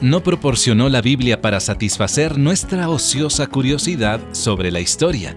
No 0.00 0.22
proporcionó 0.22 0.88
la 0.88 1.02
Biblia 1.02 1.42
para 1.42 1.60
satisfacer 1.60 2.38
nuestra 2.38 2.88
ociosa 2.88 3.48
curiosidad 3.48 4.18
sobre 4.32 4.70
la 4.70 4.80
historia. 4.80 5.36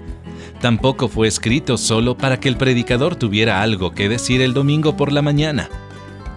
Tampoco 0.62 1.10
fue 1.10 1.28
escrito 1.28 1.78
solo 1.78 2.16
para 2.16 2.40
que 2.40 2.48
el 2.48 2.56
predicador 2.56 3.18
tuviera 3.18 3.62
algo 3.62 3.92
que 3.92 4.08
decir 4.08 4.42
el 4.42 4.54
domingo 4.54 4.96
por 4.96 5.12
la 5.12 5.22
mañana. 5.22 5.70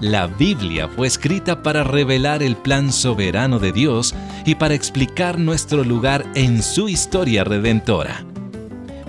La 0.01 0.27
Biblia 0.27 0.89
fue 0.89 1.07
escrita 1.07 1.63
para 1.63 1.85
revelar 1.85 2.43
el 2.43 2.57
plan 2.57 2.93
soberano 2.93 3.61
de 3.61 3.71
Dios 3.71 4.13
y 4.45 4.57
para 4.57 4.75
explicar 4.75 5.39
nuestro 5.39 5.85
lugar 5.85 6.27
en 6.35 6.65
su 6.65 6.89
historia 6.89 7.45
redentora. 7.45 8.25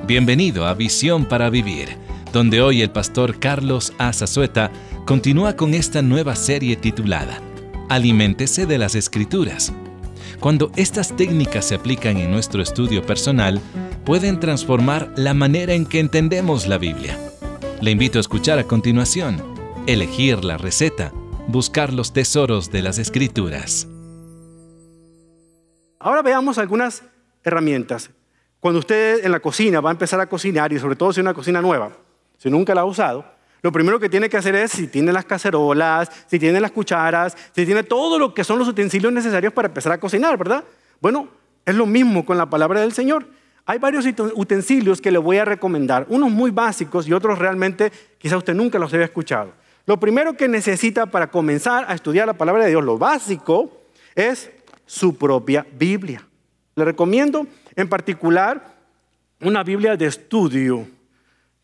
Bienvenido 0.06 0.68
a 0.68 0.76
Visión 0.76 1.26
para 1.26 1.50
Vivir, 1.50 1.98
donde 2.32 2.62
hoy 2.62 2.84
el 2.84 2.92
pastor 2.92 3.40
Carlos 3.40 3.94
Azazueta 3.98 4.72
continúa 5.08 5.56
con 5.56 5.74
esta 5.74 6.04
nueva 6.04 6.36
serie 6.36 6.76
titulada 6.76 7.42
Aliméntese 7.88 8.66
de 8.66 8.80
las 8.80 8.96
Escrituras. 8.96 9.72
Cuando 10.40 10.72
estas 10.76 11.16
técnicas 11.16 11.66
se 11.66 11.76
aplican 11.76 12.18
en 12.18 12.32
nuestro 12.32 12.64
estudio 12.64 13.06
personal, 13.06 13.62
pueden 14.04 14.40
transformar 14.40 15.14
la 15.16 15.36
manera 15.36 15.74
en 15.74 15.86
que 15.86 16.00
entendemos 16.00 16.66
la 16.66 16.80
Biblia. 16.80 17.16
Le 17.82 17.92
invito 17.92 18.18
a 18.18 18.22
escuchar 18.22 18.58
a 18.58 18.64
continuación, 18.64 19.40
elegir 19.86 20.44
la 20.44 20.58
receta, 20.58 21.12
buscar 21.48 21.94
los 21.94 22.12
tesoros 22.12 22.72
de 22.72 22.82
las 22.82 22.98
Escrituras. 22.98 23.88
Ahora 26.00 26.24
veamos 26.24 26.58
algunas 26.58 27.04
herramientas. 27.44 28.10
Cuando 28.60 28.80
usted 28.80 29.24
en 29.24 29.32
la 29.32 29.42
cocina 29.42 29.80
va 29.80 29.92
a 29.92 29.94
empezar 29.94 30.20
a 30.20 30.28
cocinar, 30.28 30.74
y 30.74 30.80
sobre 30.80 30.96
todo 30.96 31.14
si 31.14 31.20
es 31.20 31.24
una 31.24 31.36
cocina 31.36 31.62
nueva, 31.62 31.92
si 32.40 32.50
nunca 32.50 32.74
la 32.74 32.82
ha 32.82 32.86
usado, 32.86 33.35
lo 33.66 33.72
primero 33.72 34.00
que 34.00 34.10
tiene 34.10 34.30
que 34.30 34.38
hacer 34.38 34.54
es, 34.54 34.74
si 34.74 34.86
tiene 34.86 35.12
las 35.12 35.26
cacerolas, 35.26 36.12
si 36.28 36.38
tiene 36.38 36.60
las 36.60 36.70
cucharas, 36.70 37.36
si 37.52 37.66
tiene 37.66 37.82
todo 37.82 38.20
lo 38.20 38.32
que 38.32 38.44
son 38.44 38.60
los 38.60 38.68
utensilios 38.68 39.12
necesarios 39.12 39.52
para 39.54 39.70
empezar 39.70 39.92
a 39.92 40.00
cocinar, 40.00 40.38
¿verdad? 40.38 40.64
Bueno, 41.02 41.30
es 41.66 41.74
lo 41.74 41.88
mismo 41.88 42.24
con 42.28 42.38
la 42.38 42.48
palabra 42.48 42.82
del 42.82 42.94
Señor. 42.94 43.26
Hay 43.66 43.80
varios 43.80 44.06
utensilios 44.36 45.02
que 45.02 45.10
le 45.10 45.18
voy 45.18 45.38
a 45.38 45.46
recomendar, 45.46 46.06
unos 46.10 46.30
muy 46.30 46.52
básicos 46.52 47.08
y 47.08 47.14
otros 47.14 47.40
realmente 47.40 47.92
quizá 48.20 48.38
usted 48.38 48.54
nunca 48.54 48.78
los 48.78 48.94
haya 48.94 49.06
escuchado. 49.06 49.52
Lo 49.88 50.00
primero 50.00 50.38
que 50.38 50.48
necesita 50.48 51.08
para 51.08 51.32
comenzar 51.32 51.86
a 51.88 51.96
estudiar 51.96 52.28
la 52.28 52.34
palabra 52.34 52.66
de 52.66 52.70
Dios, 52.70 52.84
lo 52.84 53.00
básico, 53.00 53.82
es 54.14 54.52
su 54.86 55.18
propia 55.18 55.66
Biblia. 55.76 56.24
Le 56.76 56.86
recomiendo 56.86 57.48
en 57.76 57.90
particular 57.90 58.76
una 59.42 59.64
Biblia 59.64 59.98
de 59.98 60.06
estudio 60.06 60.86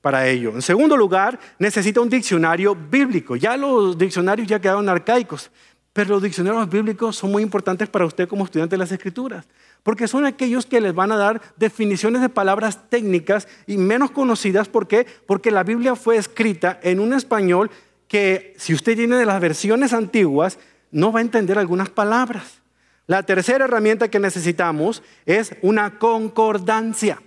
para 0.01 0.27
ello. 0.27 0.51
En 0.51 0.61
segundo 0.61 0.97
lugar, 0.97 1.39
necesita 1.59 2.01
un 2.01 2.09
diccionario 2.09 2.75
bíblico. 2.75 3.35
Ya 3.35 3.55
los 3.55 3.97
diccionarios 3.97 4.47
ya 4.47 4.59
quedaron 4.59 4.89
arcaicos, 4.89 5.51
pero 5.93 6.09
los 6.09 6.23
diccionarios 6.23 6.69
bíblicos 6.69 7.15
son 7.15 7.31
muy 7.31 7.43
importantes 7.43 7.87
para 7.89 8.05
usted 8.05 8.27
como 8.27 8.45
estudiante 8.45 8.73
de 8.73 8.79
las 8.79 8.91
escrituras, 8.91 9.45
porque 9.83 10.07
son 10.07 10.25
aquellos 10.25 10.65
que 10.65 10.81
les 10.81 10.95
van 10.95 11.11
a 11.11 11.17
dar 11.17 11.41
definiciones 11.57 12.21
de 12.21 12.29
palabras 12.29 12.89
técnicas 12.89 13.47
y 13.67 13.77
menos 13.77 14.11
conocidas. 14.11 14.67
¿Por 14.67 14.87
qué? 14.87 15.05
Porque 15.27 15.51
la 15.51 15.63
Biblia 15.63 15.95
fue 15.95 16.17
escrita 16.17 16.79
en 16.81 16.99
un 16.99 17.13
español 17.13 17.69
que 18.07 18.53
si 18.57 18.73
usted 18.73 18.95
tiene 18.95 19.15
de 19.17 19.25
las 19.25 19.39
versiones 19.39 19.93
antiguas, 19.93 20.59
no 20.91 21.11
va 21.11 21.19
a 21.19 21.23
entender 21.23 21.57
algunas 21.57 21.89
palabras. 21.89 22.61
La 23.07 23.23
tercera 23.23 23.65
herramienta 23.65 24.09
que 24.09 24.19
necesitamos 24.19 25.03
es 25.25 25.55
una 25.61 25.97
concordancia. 25.97 27.21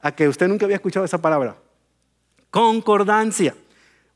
A 0.00 0.12
que 0.12 0.28
usted 0.28 0.48
nunca 0.48 0.66
había 0.66 0.76
escuchado 0.76 1.04
esa 1.04 1.22
palabra. 1.22 1.56
Concordancia. 2.54 3.52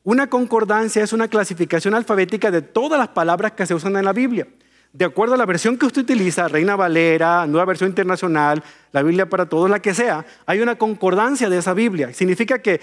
Una 0.05 0.27
concordancia 0.29 1.03
es 1.03 1.11
una 1.11 1.27
clasificación 1.27 1.93
alfabética 1.93 2.51
de 2.51 2.61
todas 2.61 2.97
las 2.97 3.09
palabras 3.09 3.51
que 3.51 3.65
se 3.65 3.75
usan 3.75 3.97
en 3.97 4.05
la 4.05 4.13
Biblia. 4.13 4.47
De 4.93 5.03
acuerdo 5.03 5.33
a 5.33 5.37
la 5.37 5.45
versión 5.45 5.77
que 5.77 5.85
usted 5.85 6.03
utiliza, 6.03 6.47
Reina 6.47 6.77
Valera, 6.77 7.45
Nueva 7.47 7.65
Versión 7.65 7.89
Internacional, 7.89 8.63
la 8.93 9.03
Biblia 9.03 9.27
para 9.27 9.49
todos, 9.49 9.69
la 9.69 9.81
que 9.81 9.93
sea, 9.93 10.25
hay 10.45 10.61
una 10.61 10.77
concordancia 10.77 11.49
de 11.49 11.57
esa 11.57 11.73
Biblia. 11.73 12.13
Significa 12.13 12.59
que 12.59 12.79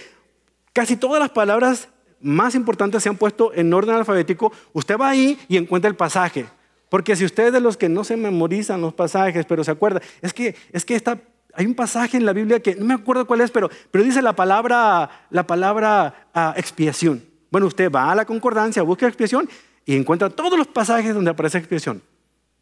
casi 0.74 0.96
todas 0.96 1.20
las 1.20 1.30
palabras 1.30 1.88
más 2.20 2.54
importantes 2.54 3.02
se 3.02 3.08
han 3.08 3.16
puesto 3.16 3.54
en 3.54 3.72
orden 3.72 3.94
alfabético. 3.94 4.52
Usted 4.74 4.98
va 4.98 5.08
ahí 5.08 5.38
y 5.48 5.56
encuentra 5.56 5.88
el 5.88 5.96
pasaje. 5.96 6.44
Porque 6.90 7.16
si 7.16 7.24
usted 7.24 7.46
es 7.46 7.52
de 7.54 7.60
los 7.60 7.78
que 7.78 7.88
no 7.88 8.04
se 8.04 8.18
memorizan 8.18 8.82
los 8.82 8.92
pasajes, 8.92 9.46
pero 9.46 9.64
se 9.64 9.70
acuerda, 9.70 10.02
es 10.20 10.34
que, 10.34 10.54
es 10.70 10.84
que 10.84 10.96
esta 10.96 11.18
hay 11.56 11.66
un 11.66 11.74
pasaje 11.74 12.16
en 12.16 12.26
la 12.26 12.32
Biblia 12.32 12.60
que 12.60 12.74
no 12.76 12.84
me 12.84 12.94
acuerdo 12.94 13.26
cuál 13.26 13.40
es, 13.40 13.50
pero, 13.50 13.70
pero 13.90 14.04
dice 14.04 14.20
la 14.20 14.34
palabra, 14.34 15.26
la 15.30 15.46
palabra 15.46 16.28
ah, 16.34 16.54
expiación. 16.56 17.24
Bueno, 17.50 17.66
usted 17.66 17.90
va 17.90 18.12
a 18.12 18.14
la 18.14 18.24
concordancia, 18.24 18.82
busca 18.82 19.06
expiación 19.06 19.48
y 19.84 19.96
encuentra 19.96 20.28
todos 20.28 20.58
los 20.58 20.66
pasajes 20.66 21.14
donde 21.14 21.30
aparece 21.30 21.58
expiación. 21.58 22.02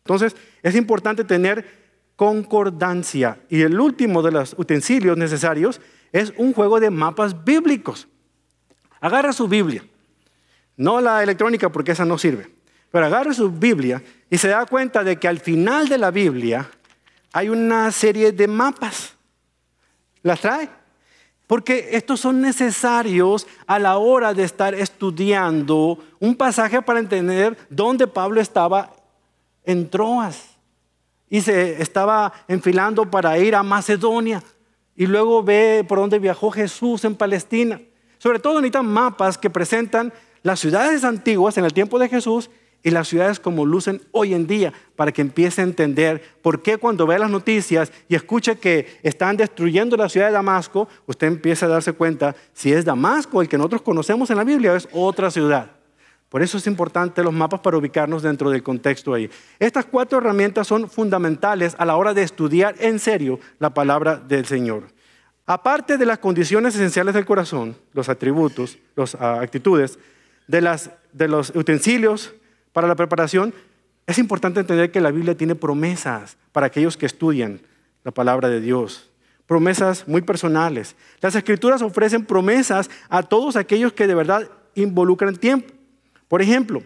Entonces, 0.05 0.37
es 0.63 0.77
importante 0.77 1.25
tener 1.25 1.67
concordancia. 2.15 3.39
Y 3.49 3.63
el 3.63 3.81
último 3.81 4.23
de 4.23 4.31
los 4.31 4.55
utensilios 4.59 5.17
necesarios 5.17 5.81
es 6.13 6.33
un 6.37 6.53
juego 6.53 6.79
de 6.79 6.91
mapas 6.91 7.45
bíblicos. 7.45 8.07
Agarra 9.01 9.33
su 9.33 9.49
Biblia, 9.49 9.85
no 10.77 11.01
la 11.01 11.23
electrónica 11.23 11.71
porque 11.71 11.93
esa 11.93 12.05
no 12.05 12.17
sirve, 12.17 12.49
pero 12.91 13.07
agarra 13.07 13.35
su 13.35 13.51
Biblia 13.51 14.03
y 14.31 14.39
se 14.39 14.49
da 14.49 14.65
cuenta 14.67 15.03
de 15.03 15.17
que 15.17 15.29
al 15.29 15.41
final 15.41 15.89
de 15.89 15.99
la 15.99 16.11
Biblia 16.11 16.71
hay 17.35 17.49
una 17.49 17.91
serie 17.91 18.31
de 18.31 18.47
mapas. 18.47 19.13
¿Las 20.23 20.41
trae? 20.41 20.71
Porque 21.49 21.89
estos 21.91 22.21
son 22.21 22.41
necesarios 22.41 23.49
a 23.67 23.81
la 23.81 23.99
hora 23.99 24.33
de 24.33 24.45
estar 24.45 24.73
estudiando 24.73 25.99
un 26.21 26.37
pasaje 26.37 26.81
para 26.81 27.01
entender 27.01 27.59
dónde 27.69 28.07
Pablo 28.07 28.41
estaba 28.41 28.95
en 29.65 29.91
Troas 29.91 30.45
y 31.29 31.41
se 31.41 31.83
estaba 31.83 32.33
enfilando 32.47 33.11
para 33.11 33.37
ir 33.37 33.57
a 33.57 33.65
Macedonia 33.65 34.41
y 34.95 35.07
luego 35.07 35.43
ve 35.43 35.85
por 35.89 35.99
dónde 35.99 36.21
viajó 36.21 36.53
Jesús 36.53 37.05
en 37.05 37.17
Palestina. 37.17 37.81
Sobre 38.19 38.39
todo 38.39 38.61
necesitan 38.61 38.87
mapas 38.87 39.37
que 39.39 39.51
presentan 39.51 40.13
las 40.45 40.61
ciudades 40.61 41.03
antiguas 41.03 41.59
en 41.59 41.65
el 41.65 41.73
tiempo 41.73 41.99
de 41.99 42.09
Jesús 42.09 42.49
y 42.85 42.91
las 42.91 43.09
ciudades 43.09 43.41
como 43.41 43.65
lucen 43.65 44.03
hoy 44.13 44.35
en 44.35 44.47
día 44.47 44.73
para 44.95 45.11
que 45.11 45.23
empiece 45.23 45.63
a 45.63 45.65
entender 45.65 46.23
por 46.43 46.63
qué 46.63 46.77
cuando 46.77 47.07
ve 47.07 47.19
las 47.19 47.31
noticias 47.31 47.91
y 48.09 48.15
escuche 48.15 48.57
que 48.59 48.99
están 49.03 49.39
destruyendo 49.39 49.97
la 49.97 50.11
ciudad 50.11 50.27
de 50.27 50.35
Damasco, 50.35 50.87
usted 51.07 51.27
empieza 51.27 51.67
a 51.67 51.71
darse 51.71 51.95
cuenta 51.95 52.37
si 52.53 52.73
es 52.73 52.85
Damasco 52.85 53.41
el 53.41 53.49
que 53.49 53.57
nosotros 53.57 53.83
conocemos 53.83 54.31
en 54.31 54.37
la 54.37 54.45
Biblia 54.45 54.73
o 54.73 54.77
es 54.77 54.87
otra 54.93 55.31
ciudad. 55.31 55.71
Por 56.29 56.43
eso 56.43 56.59
es 56.59 56.67
importante 56.67 57.23
los 57.23 57.33
mapas 57.33 57.61
para 57.61 57.79
ubicarnos 57.79 58.23
dentro 58.23 58.51
del 58.51 58.63
contexto 58.63 59.15
ahí. 59.15 59.31
Estas 59.59 59.87
cuatro 59.87 60.19
herramientas 60.19 60.67
son 60.67 60.91
fundamentales 60.91 61.75
a 61.79 61.87
la 61.87 61.97
hora 61.97 62.13
de 62.13 62.23
estudiar 62.23 62.75
en 62.81 62.99
serio 62.99 63.41
la 63.59 63.73
palabra 63.73 64.17
del 64.17 64.45
Señor. 64.45 64.89
Aparte 65.47 65.97
de 65.97 66.05
las 66.05 66.19
condiciones 66.19 66.75
esenciales 66.75 67.15
del 67.15 67.25
corazón, 67.25 67.77
los 67.93 68.09
atributos, 68.09 68.79
las 68.97 69.15
ah, 69.15 69.41
actitudes, 69.41 69.99
de, 70.47 70.61
las, 70.61 70.91
de 71.13 71.29
los 71.29 71.51
utensilios, 71.51 72.35
para 72.75 72.89
la 72.89 72.97
preparación, 72.97 73.55
es 74.07 74.19
importante 74.19 74.61
entender 74.61 74.91
que 74.91 75.01
la 75.01 75.13
Biblia 75.13 75.37
tiene 75.37 75.55
promesas 75.55 76.37
para 76.53 76.67
aquellos 76.67 76.97
que 76.99 77.07
estudian 77.07 77.61
la 78.03 78.11
palabra 78.11 78.51
de 78.51 78.61
Dios. 78.61 79.11
Promesas 79.47 80.09
muy 80.09 80.23
personales. 80.23 80.97
Las 81.21 81.37
escrituras 81.37 81.83
ofrecen 81.83 82.27
promesas 82.27 82.91
a 83.09 83.23
todos 83.23 83.55
aquellos 83.55 83.93
que 83.93 84.09
de 84.09 84.17
verdad 84.17 84.51
involucran 84.75 85.37
tiempo. 85.37 85.73
Por 86.27 86.43
ejemplo, 86.43 86.83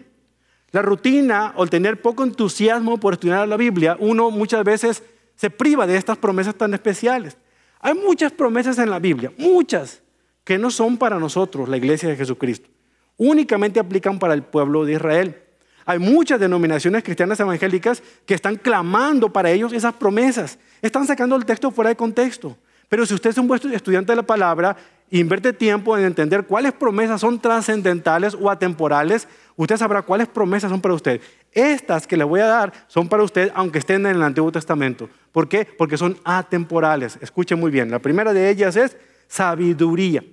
la 0.69 0.83
rutina 0.83 1.53
o 1.55 1.63
el 1.63 1.71
tener 1.71 1.99
poco 1.99 2.23
entusiasmo 2.23 2.99
por 2.99 3.13
estudiar 3.13 3.47
la 3.47 3.57
Biblia, 3.57 3.97
uno 3.99 4.29
muchas 4.29 4.63
veces 4.63 5.03
se 5.35 5.49
priva 5.49 5.87
de 5.87 5.97
estas 5.97 6.19
promesas 6.19 6.53
tan 6.53 6.73
especiales. 6.75 7.35
Hay 7.79 7.95
muchas 7.95 8.31
promesas 8.31 8.77
en 8.77 8.91
la 8.91 8.99
Biblia, 8.99 9.31
muchas, 9.39 10.03
que 10.43 10.59
no 10.59 10.69
son 10.69 10.97
para 10.97 11.17
nosotros, 11.17 11.67
la 11.67 11.77
iglesia 11.77 12.09
de 12.09 12.15
Jesucristo. 12.15 12.69
Únicamente 13.17 13.79
aplican 13.79 14.19
para 14.19 14.35
el 14.35 14.43
pueblo 14.43 14.85
de 14.85 14.93
Israel. 14.93 15.48
Hay 15.89 15.97
muchas 15.97 16.39
denominaciones 16.39 17.03
cristianas 17.03 17.39
evangélicas 17.39 18.03
que 18.27 18.35
están 18.35 18.57
clamando 18.57 19.33
para 19.33 19.49
ellos 19.49 19.73
esas 19.73 19.95
promesas. 19.95 20.59
Están 20.83 21.07
sacando 21.07 21.35
el 21.35 21.45
texto 21.45 21.71
fuera 21.71 21.89
de 21.89 21.95
contexto. 21.95 22.55
Pero 22.87 23.07
si 23.07 23.15
usted 23.15 23.31
es 23.31 23.39
un 23.39 23.51
estudiante 23.73 24.11
de 24.11 24.17
la 24.17 24.21
palabra, 24.21 24.77
invierte 25.09 25.51
tiempo 25.51 25.97
en 25.97 26.05
entender 26.05 26.43
cuáles 26.45 26.73
promesas 26.73 27.21
son 27.21 27.41
trascendentales 27.41 28.37
o 28.39 28.51
atemporales, 28.51 29.27
usted 29.55 29.77
sabrá 29.77 30.03
cuáles 30.03 30.27
promesas 30.27 30.69
son 30.69 30.79
para 30.79 30.93
usted. 30.93 31.21
Estas 31.53 32.05
que 32.05 32.17
le 32.17 32.23
voy 32.23 32.41
a 32.41 32.45
dar 32.45 32.71
son 32.85 33.09
para 33.09 33.23
usted 33.23 33.51
aunque 33.55 33.79
estén 33.79 34.05
en 34.05 34.15
el 34.15 34.21
Antiguo 34.21 34.51
Testamento. 34.51 35.09
¿Por 35.31 35.49
qué? 35.49 35.65
Porque 35.65 35.97
son 35.97 36.19
atemporales. 36.23 37.17
Escuche 37.19 37.55
muy 37.55 37.71
bien. 37.71 37.89
La 37.89 37.97
primera 37.97 38.31
de 38.31 38.47
ellas 38.51 38.75
es 38.75 38.95
sabiduría. 39.27 40.23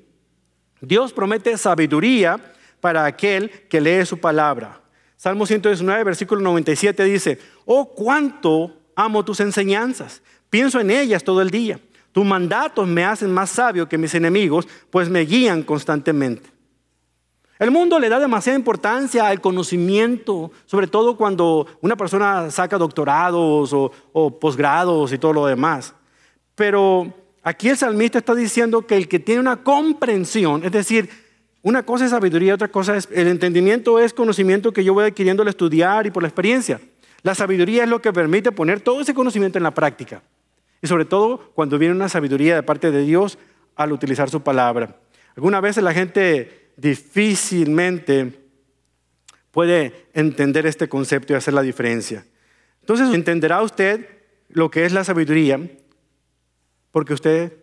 Dios 0.83 1.15
promete 1.15 1.57
sabiduría 1.57 2.39
para 2.83 3.07
aquel 3.07 3.49
que 3.71 3.81
lee 3.81 4.05
su 4.05 4.19
palabra. 4.19 4.83
Salmo 5.17 5.47
119, 5.47 6.05
versículo 6.05 6.41
97 6.43 7.05
dice, 7.05 7.39
oh, 7.65 7.89
cuánto 7.95 8.73
amo 8.95 9.25
tus 9.25 9.41
enseñanzas, 9.41 10.23
pienso 10.51 10.79
en 10.81 10.91
ellas 10.91 11.25
todo 11.25 11.41
el 11.41 11.51
día. 11.51 11.81
Tus 12.13 12.25
mandatos 12.25 12.87
me 12.87 13.05
hacen 13.05 13.33
más 13.33 13.51
sabio 13.51 13.89
que 13.89 13.99
mis 13.99 14.15
enemigos, 14.15 14.67
pues 14.91 15.09
me 15.09 15.21
guían 15.21 15.63
constantemente. 15.63 16.57
El 17.59 17.71
mundo 17.71 17.99
le 17.99 18.11
da 18.11 18.19
demasiada 18.19 18.59
importancia 18.59 19.27
al 19.27 19.41
conocimiento, 19.41 20.51
sobre 20.67 20.87
todo 20.87 21.17
cuando 21.17 21.67
una 21.81 21.97
persona 21.97 22.51
saca 22.51 22.77
doctorados 22.77 23.73
o, 23.73 24.39
posgrados 24.39 25.13
y 25.13 25.19
todo 25.19 25.33
lo 25.33 25.47
demás. 25.47 25.95
Pero 26.55 27.15
aquí 27.43 27.71
el 27.71 27.79
salmista 27.79 28.19
está 28.19 28.35
diciendo 28.35 28.87
que 28.87 28.97
el 28.97 29.09
que 29.09 29.19
tiene 29.19 29.41
una 29.41 29.63
comprensión, 29.63 30.65
es 30.65 30.73
decir, 30.73 31.09
una 31.67 31.83
cosa 31.83 32.05
es 32.05 32.13
sabiduría, 32.13 32.55
otra 32.55 32.69
cosa 32.69 32.97
es 32.97 33.09
el 33.11 33.27
entendimiento 33.27 33.99
es 33.99 34.15
conocimiento 34.15 34.73
que 34.73 34.85
yo 34.85 34.95
voy 34.95 35.07
adquiriendo 35.07 35.43
al 35.43 35.49
estudiar 35.49 36.07
y 36.07 36.13
por 36.13 36.23
la 36.23 36.29
experiencia. 36.29 36.81
La 37.23 37.35
sabiduría 37.35 37.83
es 37.83 37.91
lo 37.91 38.01
que 38.01 38.13
permite 38.13 38.53
poner 38.53 38.81
todo 38.81 39.01
ese 39.01 39.15
conocimiento 39.15 39.59
en 39.59 39.65
la 39.65 39.75
práctica. 39.75 40.23
Y 40.81 40.87
sobre 40.87 41.07
todo 41.07 41.51
cuando 41.57 41.77
viene 41.77 41.93
una 41.93 42.09
sabiduría 42.09 42.55
de 42.55 42.63
parte 42.63 42.93
de 42.93 43.03
Dios 43.03 43.37
al 43.75 43.91
utilizar 43.91 44.31
su 44.31 44.43
palabra. 44.43 44.95
Algunas 45.35 45.61
veces 45.61 45.83
la 45.83 45.93
gente 45.93 46.71
difícilmente 46.77 48.31
puede 49.51 50.07
entender 50.15 50.67
este 50.67 50.89
concepto 50.89 51.33
y 51.33 51.37
hacer 51.37 51.53
la 51.53 51.63
diferencia. 51.63 52.25
Entonces 52.81 53.13
entenderá 53.13 53.61
usted 53.61 54.07
lo 54.51 54.71
que 54.71 54.85
es 54.85 54.93
la 54.93 55.03
sabiduría, 55.03 55.59
porque 56.93 57.13
usted, 57.13 57.55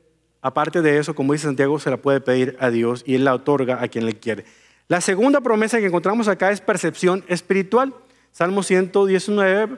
aparte 0.43 0.81
de 0.81 0.99
eso, 0.99 1.15
como 1.15 1.33
dice 1.33 1.47
Santiago, 1.47 1.79
se 1.79 1.89
la 1.89 1.97
puede 1.97 2.21
pedir 2.21 2.55
a 2.59 2.69
Dios 2.69 3.03
y 3.07 3.15
Él 3.15 3.23
la 3.23 3.33
otorga 3.33 3.81
a 3.81 3.87
quien 3.87 4.05
le 4.05 4.13
quiere. 4.13 4.45
La 4.89 5.01
segunda 5.01 5.41
promesa 5.41 5.79
que 5.79 5.87
encontramos 5.87 6.27
acá 6.27 6.51
es 6.51 6.61
percepción 6.61 7.23
espiritual. 7.27 7.95
Salmo 8.31 8.61
119, 8.61 9.77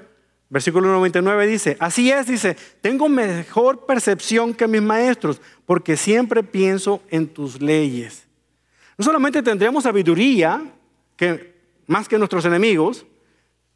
versículo 0.49 0.87
99 0.87 1.47
dice, 1.47 1.77
así 1.79 2.11
es, 2.11 2.27
dice, 2.27 2.57
tengo 2.81 3.07
mejor 3.07 3.85
percepción 3.85 4.53
que 4.55 4.67
mis 4.67 4.81
maestros, 4.81 5.39
porque 5.65 5.95
siempre 5.95 6.41
pienso 6.41 7.01
en 7.11 7.27
tus 7.27 7.61
leyes. 7.61 8.25
No 8.97 9.05
solamente 9.05 9.43
tendremos 9.43 9.83
sabiduría, 9.83 10.63
que, 11.15 11.53
más 11.85 12.07
que 12.07 12.17
nuestros 12.17 12.43
enemigos, 12.45 13.05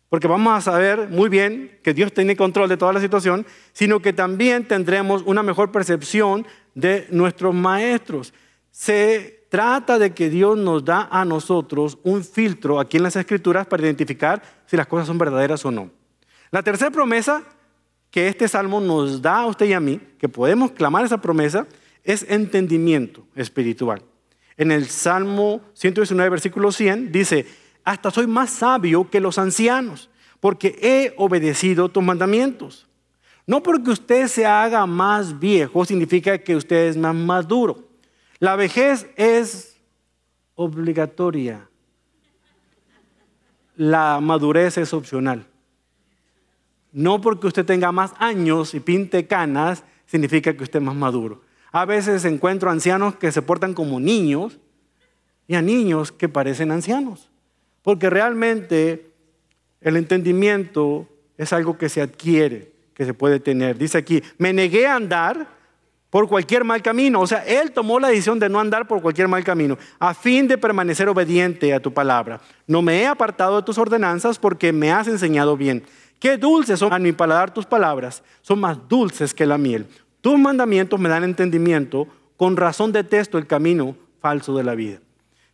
porque 0.09 0.27
vamos 0.27 0.57
a 0.57 0.61
saber 0.61 1.07
muy 1.09 1.29
bien 1.29 1.77
que 1.83 1.93
Dios 1.93 2.11
tiene 2.11 2.35
control 2.35 2.67
de 2.67 2.77
toda 2.77 2.93
la 2.93 2.99
situación, 2.99 3.45
sino 3.73 4.01
que 4.01 4.11
también 4.11 4.67
tendremos 4.67 5.21
una 5.25 5.43
mejor 5.43 5.71
percepción 5.71 6.47
de 6.79 7.07
nuestros 7.11 7.53
maestros. 7.53 8.33
Se 8.71 9.45
trata 9.49 9.99
de 9.99 10.13
que 10.13 10.29
Dios 10.29 10.57
nos 10.57 10.85
da 10.85 11.07
a 11.11 11.25
nosotros 11.25 11.97
un 12.03 12.23
filtro 12.23 12.79
aquí 12.79 12.97
en 12.97 13.03
las 13.03 13.15
escrituras 13.15 13.67
para 13.67 13.83
identificar 13.83 14.41
si 14.65 14.77
las 14.77 14.87
cosas 14.87 15.07
son 15.07 15.17
verdaderas 15.17 15.65
o 15.65 15.71
no. 15.71 15.89
La 16.51 16.63
tercera 16.63 16.91
promesa 16.91 17.43
que 18.11 18.27
este 18.27 18.47
salmo 18.47 18.79
nos 18.79 19.21
da 19.21 19.39
a 19.39 19.45
usted 19.45 19.67
y 19.67 19.73
a 19.73 19.79
mí, 19.79 19.99
que 20.17 20.29
podemos 20.29 20.71
clamar 20.71 21.05
esa 21.05 21.21
promesa, 21.21 21.67
es 22.03 22.25
entendimiento 22.27 23.27
espiritual 23.35 24.01
en 24.59 24.73
el 24.73 24.87
Salmo 24.89 25.61
119, 25.73 26.29
versículo 26.29 26.73
100, 26.73 27.13
dice, 27.13 27.47
hasta 27.85 28.11
soy 28.11 28.27
más 28.27 28.49
sabio 28.49 29.09
que 29.09 29.21
los 29.21 29.39
ancianos, 29.39 30.09
porque 30.41 30.77
he 30.81 31.13
obedecido 31.15 31.87
tus 31.87 32.03
mandamientos. 32.03 32.88
No 33.49 33.63
porque 33.63 33.89
usted 33.89 34.27
se 34.27 34.45
haga 34.45 34.85
más 34.85 35.39
viejo 35.39 35.83
significa 35.83 36.37
que 36.37 36.55
usted 36.55 36.89
es 36.89 36.97
más 36.97 37.15
maduro. 37.15 37.83
La 38.37 38.55
vejez 38.55 39.07
es 39.15 39.75
obligatoria. 40.53 41.67
La 43.75 44.19
madurez 44.21 44.77
es 44.77 44.93
opcional. 44.93 45.47
No 46.91 47.21
porque 47.21 47.47
usted 47.47 47.65
tenga 47.65 47.91
más 47.91 48.13
años 48.19 48.75
y 48.75 48.81
pinte 48.81 49.25
canas 49.25 49.83
significa 50.05 50.55
que 50.55 50.61
usted 50.61 50.77
es 50.77 50.85
más 50.85 50.95
maduro. 50.95 51.41
A 51.71 51.85
veces 51.85 52.25
encuentro 52.25 52.69
ancianos 52.69 53.15
que 53.15 53.31
se 53.31 53.41
portan 53.41 53.73
como 53.73 53.99
niños 53.99 54.59
y 55.47 55.55
a 55.55 55.63
niños 55.63 56.11
que 56.11 56.29
parecen 56.29 56.69
ancianos. 56.69 57.31
Porque 57.81 58.11
realmente 58.11 59.11
el 59.81 59.97
entendimiento 59.97 61.09
es 61.35 61.51
algo 61.51 61.79
que 61.79 61.89
se 61.89 62.03
adquiere, 62.03 62.77
que 62.99 63.05
se 63.05 63.13
puede 63.13 63.39
tener. 63.39 63.77
Dice 63.77 63.97
aquí, 63.97 64.21
me 64.37 64.51
negué 64.51 64.85
a 64.85 64.95
andar 64.95 65.47
por 66.09 66.27
cualquier 66.27 66.65
mal 66.65 66.81
camino. 66.81 67.21
O 67.21 67.27
sea, 67.27 67.45
él 67.45 67.71
tomó 67.71 67.97
la 67.97 68.09
decisión 68.09 68.39
de 68.39 68.49
no 68.49 68.59
andar 68.59 68.89
por 68.89 69.01
cualquier 69.01 69.29
mal 69.29 69.41
camino, 69.41 69.77
a 69.99 70.13
fin 70.13 70.49
de 70.49 70.57
permanecer 70.57 71.07
obediente 71.07 71.73
a 71.73 71.79
tu 71.79 71.93
palabra. 71.93 72.41
No 72.67 72.81
me 72.81 73.01
he 73.01 73.07
apartado 73.07 73.55
de 73.55 73.63
tus 73.63 73.77
ordenanzas 73.77 74.37
porque 74.37 74.73
me 74.73 74.91
has 74.91 75.07
enseñado 75.07 75.55
bien. 75.55 75.85
Qué 76.19 76.35
dulces 76.35 76.79
son 76.79 76.91
a 76.91 76.99
mi 76.99 77.13
paladar 77.13 77.53
tus 77.53 77.65
palabras, 77.65 78.21
son 78.41 78.59
más 78.59 78.77
dulces 78.89 79.33
que 79.33 79.45
la 79.45 79.57
miel. 79.57 79.87
Tus 80.19 80.37
mandamientos 80.37 80.99
me 80.99 81.07
dan 81.07 81.23
entendimiento, 81.23 82.05
con 82.35 82.57
razón 82.57 82.91
detesto 82.91 83.37
el 83.37 83.47
camino 83.47 83.95
falso 84.19 84.57
de 84.57 84.65
la 84.65 84.75
vida. 84.75 84.99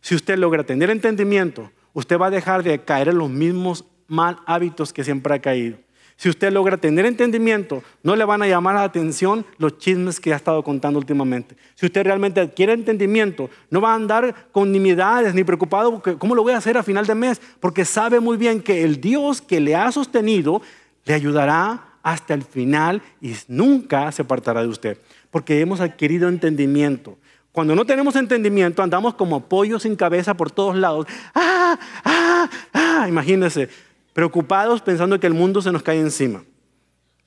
Si 0.00 0.16
usted 0.16 0.36
logra 0.36 0.64
tener 0.64 0.90
entendimiento, 0.90 1.70
usted 1.92 2.18
va 2.18 2.26
a 2.26 2.30
dejar 2.30 2.64
de 2.64 2.80
caer 2.80 3.06
en 3.06 3.18
los 3.18 3.30
mismos 3.30 3.84
mal 4.08 4.40
hábitos 4.46 4.92
que 4.92 5.04
siempre 5.04 5.32
ha 5.32 5.40
caído. 5.40 5.85
Si 6.16 6.30
usted 6.30 6.50
logra 6.50 6.78
tener 6.78 7.04
entendimiento, 7.04 7.82
no 8.02 8.16
le 8.16 8.24
van 8.24 8.40
a 8.42 8.46
llamar 8.46 8.76
la 8.76 8.84
atención 8.84 9.44
los 9.58 9.76
chismes 9.76 10.18
que 10.18 10.32
ha 10.32 10.36
estado 10.36 10.64
contando 10.64 10.98
últimamente. 10.98 11.56
Si 11.74 11.84
usted 11.84 12.04
realmente 12.04 12.40
adquiere 12.40 12.72
entendimiento, 12.72 13.50
no 13.70 13.82
va 13.82 13.92
a 13.92 13.96
andar 13.96 14.48
con 14.50 14.72
nimiedades 14.72 15.34
ni 15.34 15.44
preocupado 15.44 15.92
porque 15.92 16.16
cómo 16.16 16.34
lo 16.34 16.42
voy 16.42 16.54
a 16.54 16.58
hacer 16.58 16.78
a 16.78 16.82
final 16.82 17.06
de 17.06 17.14
mes, 17.14 17.40
porque 17.60 17.84
sabe 17.84 18.18
muy 18.20 18.38
bien 18.38 18.62
que 18.62 18.82
el 18.82 18.98
Dios 18.98 19.42
que 19.42 19.60
le 19.60 19.76
ha 19.76 19.92
sostenido 19.92 20.62
le 21.04 21.12
ayudará 21.12 21.98
hasta 22.02 22.32
el 22.32 22.42
final 22.42 23.02
y 23.20 23.34
nunca 23.48 24.10
se 24.10 24.22
apartará 24.22 24.62
de 24.62 24.68
usted, 24.68 24.98
porque 25.30 25.60
hemos 25.60 25.80
adquirido 25.80 26.28
entendimiento. 26.28 27.18
Cuando 27.52 27.74
no 27.74 27.84
tenemos 27.84 28.16
entendimiento, 28.16 28.82
andamos 28.82 29.14
como 29.14 29.48
pollos 29.48 29.82
sin 29.82 29.96
cabeza 29.96 30.34
por 30.34 30.50
todos 30.50 30.76
lados. 30.76 31.06
¡Ah! 31.34 31.78
¡Ah! 32.04 32.50
¡Ah! 32.72 33.06
Imagínense, 33.08 33.68
preocupados 34.16 34.80
pensando 34.80 35.20
que 35.20 35.26
el 35.26 35.34
mundo 35.34 35.60
se 35.60 35.70
nos 35.70 35.82
cae 35.82 36.00
encima. 36.00 36.42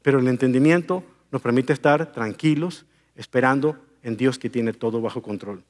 Pero 0.01 0.17
el 0.17 0.27
entendimiento 0.27 1.03
nos 1.29 1.39
permite 1.39 1.71
estar 1.71 2.11
tranquilos, 2.11 2.87
esperando 3.15 3.77
en 4.01 4.17
Dios 4.17 4.39
que 4.39 4.49
tiene 4.49 4.73
todo 4.73 4.99
bajo 4.99 5.21
control. 5.21 5.63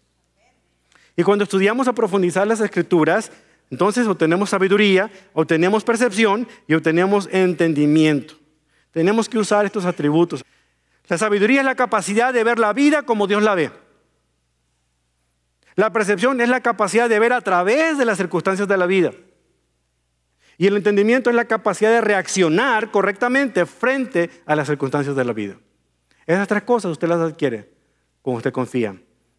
Y 1.18 1.24
cuando 1.24 1.44
estudiamos 1.44 1.89
a 1.89 1.94
profundizar 1.94 2.48
las 2.48 2.62
escrituras, 2.62 3.33
entonces 3.69 4.07
obtenemos 4.07 4.51
sabiduría, 4.51 5.12
obtenemos 5.33 5.83
percepción 5.83 6.48
y 6.69 6.75
obtenemos 6.75 7.27
entendimiento. 7.33 8.36
Tenemos 8.92 9.27
que 9.27 9.39
usar 9.39 9.66
estos 9.66 9.83
atributos. 9.83 10.42
La 11.09 11.18
sabiduría 11.18 11.59
es 11.59 11.66
la 11.66 11.76
capacidad 11.76 12.33
de 12.33 12.45
ver 12.45 12.59
la 12.59 12.71
vida 12.71 13.04
como 13.04 13.28
Dios 13.28 13.44
la 13.44 13.56
ve. 13.56 13.71
La 15.76 15.92
percepción 15.92 16.40
es 16.40 16.47
la 16.47 16.61
capacidad 16.61 17.09
de 17.09 17.19
ver 17.19 17.33
a 17.33 17.42
través 17.42 17.97
de 17.97 18.06
las 18.06 18.18
circunstancias 18.18 18.69
de 18.69 18.78
la 18.78 18.85
vida. 18.85 19.11
Y 20.59 20.68
el 20.68 20.75
entendimiento 20.75 21.31
es 21.31 21.35
la 21.35 21.45
capacidad 21.45 21.89
de 21.89 22.01
reaccionar 22.01 22.92
correctamente 22.92 23.66
frente 23.66 24.30
a 24.45 24.56
las 24.56 24.68
circunstancias 24.68 25.16
de 25.16 25.23
la 25.23 25.33
vida. 25.33 25.56
Esas 26.28 26.47
tres 26.47 26.63
cosas 26.63 26.92
usted 26.92 27.07
las 27.07 27.21
adquiere 27.21 27.71
cuando 28.21 28.37
usted 28.37 28.51
confía 28.51 28.95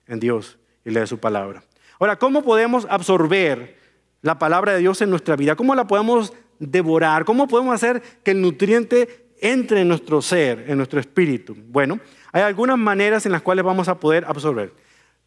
en 0.06 0.18
Dios 0.18 0.58
y 0.82 0.90
lee 0.90 1.06
su 1.06 1.18
palabra. 1.18 1.62
Ahora, 1.98 2.16
¿cómo 2.16 2.42
podemos 2.42 2.86
absorber 2.90 3.76
la 4.22 4.38
palabra 4.38 4.72
de 4.72 4.78
Dios 4.78 5.02
en 5.02 5.10
nuestra 5.10 5.36
vida? 5.36 5.54
¿Cómo 5.54 5.74
la 5.74 5.86
podemos 5.86 6.32
devorar? 6.58 7.26
¿Cómo 7.26 7.46
podemos 7.46 7.74
hacer 7.74 8.02
que 8.24 8.30
el 8.30 8.40
nutriente 8.40 9.30
entre 9.40 9.80
en 9.80 9.88
nuestro 9.88 10.20
ser, 10.22 10.64
en 10.68 10.76
nuestro 10.76 11.00
espíritu. 11.00 11.56
Bueno, 11.56 11.98
hay 12.32 12.42
algunas 12.42 12.78
maneras 12.78 13.26
en 13.26 13.32
las 13.32 13.42
cuales 13.42 13.64
vamos 13.64 13.88
a 13.88 13.98
poder 13.98 14.24
absorber. 14.26 14.72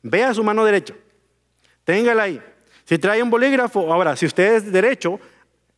Vea 0.01 0.33
su 0.33 0.43
mano 0.43 0.63
derecha, 0.63 0.93
téngala 1.83 2.23
ahí. 2.23 2.41
Si 2.85 2.97
trae 2.97 3.23
un 3.23 3.29
bolígrafo, 3.29 3.91
ahora, 3.93 4.15
si 4.15 4.25
usted 4.25 4.55
es 4.55 4.71
derecho, 4.71 5.19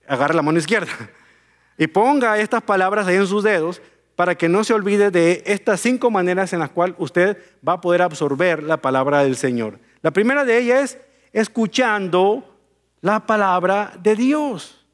agarre 0.08 0.34
la 0.34 0.42
mano 0.42 0.60
izquierda 0.60 0.92
y 1.78 1.88
ponga 1.88 2.40
estas 2.40 2.64
palabras 2.64 3.08
ahí 3.08 3.16
en 3.16 3.28
sus 3.28 3.44
dedos 3.44 3.82
para 4.16 4.36
que 4.36 4.48
no 4.48 4.64
se 4.64 4.74
olvide 4.74 5.12
de 5.12 5.44
estas 5.46 5.82
cinco 5.82 6.10
maneras 6.10 6.54
en 6.54 6.60
las 6.60 6.70
cuales 6.70 6.96
usted 7.00 7.38
va 7.68 7.74
a 7.74 7.82
poder 7.82 8.02
absorber 8.02 8.64
la 8.64 8.78
palabra 8.78 9.24
del 9.24 9.36
Señor. 9.36 9.80
La 10.02 10.12
primera 10.12 10.46
de 10.46 10.58
ellas 10.58 10.94
es 10.96 10.98
escuchando 11.36 12.58
la 13.02 13.26
palabra 13.26 13.92
de 14.02 14.16
Dios. 14.16 14.88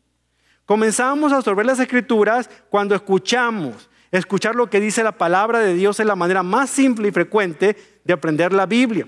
Comenzamos 0.65 1.31
a 1.31 1.37
absorber 1.37 1.67
las 1.67 1.79
escrituras 1.79 2.49
cuando 2.69 2.95
escuchamos. 2.95 3.89
Escuchar 4.11 4.55
lo 4.55 4.67
que 4.67 4.79
dice 4.79 5.03
la 5.03 5.11
palabra 5.11 5.59
de 5.59 5.75
Dios 5.75 5.99
es 5.99 6.05
la 6.05 6.15
manera 6.15 6.41
más 6.41 6.71
simple 6.71 7.09
y 7.09 7.11
frecuente 7.11 7.77
de 8.03 8.13
aprender 8.13 8.53
la 8.53 8.65
Biblia. 8.65 9.07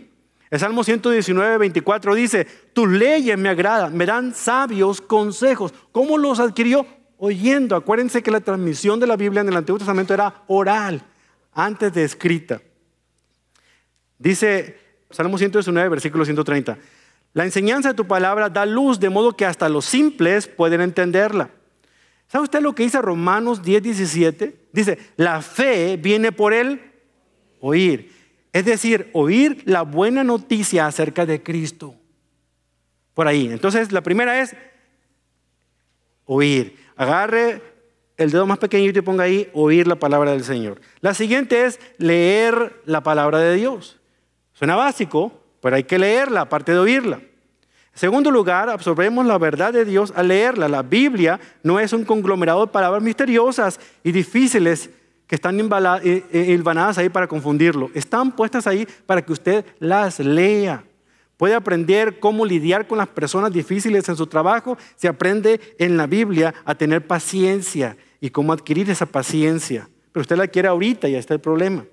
El 0.53 0.59
Salmo 0.59 0.83
119, 0.83 1.57
24 1.57 2.13
dice, 2.13 2.45
tus 2.73 2.87
leyes 2.87 3.35
me 3.39 3.49
agradan, 3.49 3.97
me 3.97 4.05
dan 4.05 4.35
sabios 4.35 5.01
consejos. 5.01 5.73
¿Cómo 5.91 6.19
los 6.19 6.39
adquirió? 6.39 6.85
Oyendo. 7.17 7.75
Acuérdense 7.75 8.21
que 8.21 8.29
la 8.29 8.39
transmisión 8.39 8.99
de 8.99 9.07
la 9.07 9.15
Biblia 9.15 9.41
en 9.41 9.47
el 9.47 9.57
Antiguo 9.57 9.79
Testamento 9.79 10.13
era 10.13 10.43
oral, 10.45 11.01
antes 11.53 11.91
de 11.95 12.03
escrita. 12.03 12.61
Dice 14.19 14.77
Salmo 15.09 15.39
119, 15.39 15.89
versículo 15.89 16.23
130. 16.23 16.77
La 17.33 17.45
enseñanza 17.45 17.89
de 17.89 17.95
tu 17.95 18.05
palabra 18.05 18.47
da 18.47 18.67
luz 18.67 18.99
de 18.99 19.09
modo 19.09 19.35
que 19.35 19.47
hasta 19.47 19.67
los 19.69 19.85
simples 19.85 20.45
pueden 20.45 20.81
entenderla. 20.81 21.49
¿Sabe 22.27 22.43
usted 22.43 22.61
lo 22.61 22.75
que 22.75 22.83
dice 22.83 23.01
Romanos 23.01 23.63
10, 23.63 23.81
17? 23.81 24.67
Dice, 24.71 24.99
la 25.17 25.41
fe 25.41 25.97
viene 25.97 26.31
por 26.31 26.53
el 26.53 26.79
oír. 27.59 28.22
Es 28.53 28.65
decir, 28.65 29.09
oír 29.13 29.63
la 29.65 29.81
buena 29.81 30.23
noticia 30.23 30.85
acerca 30.85 31.25
de 31.25 31.41
Cristo. 31.41 31.95
por 33.13 33.27
ahí. 33.27 33.47
Entonces, 33.51 33.91
la 33.91 34.01
primera 34.01 34.41
es 34.41 34.55
oír. 36.25 36.75
Agarre 36.95 37.61
el 38.17 38.31
dedo 38.31 38.47
más 38.47 38.57
pequeñito 38.57 38.97
y 38.97 39.01
ponga 39.03 39.25
ahí 39.25 39.49
oír 39.53 39.87
la 39.87 39.95
palabra 39.95 40.31
del 40.31 40.43
Señor. 40.43 40.81
La 41.01 41.13
siguiente 41.13 41.65
es 41.65 41.79
leer 41.99 42.81
la 42.85 43.03
palabra 43.03 43.37
de 43.39 43.55
Dios. 43.55 43.99
Suena 44.53 44.75
básico, 44.75 45.43
pero 45.61 45.75
hay 45.75 45.83
que 45.83 45.99
leerla 45.99 46.41
aparte 46.41 46.71
de 46.71 46.79
oírla. 46.79 47.17
En 47.17 47.99
segundo 47.99 48.31
lugar, 48.31 48.69
absorbemos 48.69 49.25
la 49.27 49.37
verdad 49.37 49.73
de 49.73 49.85
Dios 49.85 50.11
al 50.15 50.29
leerla. 50.29 50.67
La 50.67 50.81
Biblia 50.81 51.39
no 51.61 51.79
es 51.79 51.93
un 51.93 52.05
conglomerado 52.05 52.65
de 52.65 52.71
palabras 52.71 53.03
misteriosas 53.03 53.79
y 54.03 54.11
difíciles 54.11 54.89
que 55.27 55.35
están 55.35 55.59
hilvanadas 55.59 56.97
ahí 56.97 57.09
para 57.09 57.27
confundirlo. 57.27 57.89
Están 57.93 58.31
puestas 58.35 58.67
ahí 58.67 58.87
para 59.05 59.21
que 59.21 59.33
usted 59.33 59.65
las 59.79 60.19
lea. 60.19 60.83
Puede 61.37 61.55
aprender 61.55 62.19
cómo 62.19 62.45
lidiar 62.45 62.87
con 62.87 62.97
las 62.97 63.07
personas 63.07 63.51
difíciles 63.51 64.07
en 64.07 64.15
su 64.15 64.27
trabajo. 64.27 64.77
Se 64.95 65.07
aprende 65.07 65.59
en 65.79 65.97
la 65.97 66.07
Biblia 66.07 66.53
a 66.65 66.75
tener 66.75 67.05
paciencia 67.07 67.97
y 68.21 68.29
cómo 68.29 68.53
adquirir 68.53 68.89
esa 68.89 69.05
paciencia. 69.05 69.89
Pero 70.11 70.21
usted 70.21 70.37
la 70.37 70.47
quiere 70.47 70.67
ahorita, 70.67 71.07
ya 71.07 71.17
está 71.17 71.33
el 71.33 71.41
problema. 71.41 71.85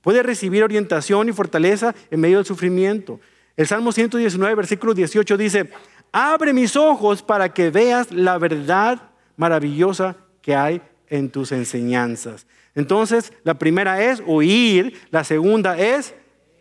Puede 0.00 0.22
recibir 0.22 0.62
orientación 0.64 1.28
y 1.28 1.32
fortaleza 1.32 1.94
en 2.10 2.20
medio 2.20 2.38
del 2.38 2.46
sufrimiento. 2.46 3.20
El 3.56 3.66
Salmo 3.66 3.92
119, 3.92 4.54
versículo 4.54 4.94
18 4.94 5.36
dice, 5.36 5.70
abre 6.12 6.52
mis 6.52 6.76
ojos 6.76 7.22
para 7.22 7.52
que 7.52 7.70
veas 7.70 8.10
la 8.12 8.38
verdad 8.38 9.10
maravillosa 9.36 10.16
que 10.40 10.54
hay 10.54 10.80
en 11.10 11.28
tus 11.28 11.52
enseñanzas. 11.52 12.46
Entonces, 12.74 13.32
la 13.44 13.54
primera 13.54 14.02
es 14.02 14.22
oír, 14.26 14.98
la 15.10 15.24
segunda 15.24 15.78
es 15.78 16.14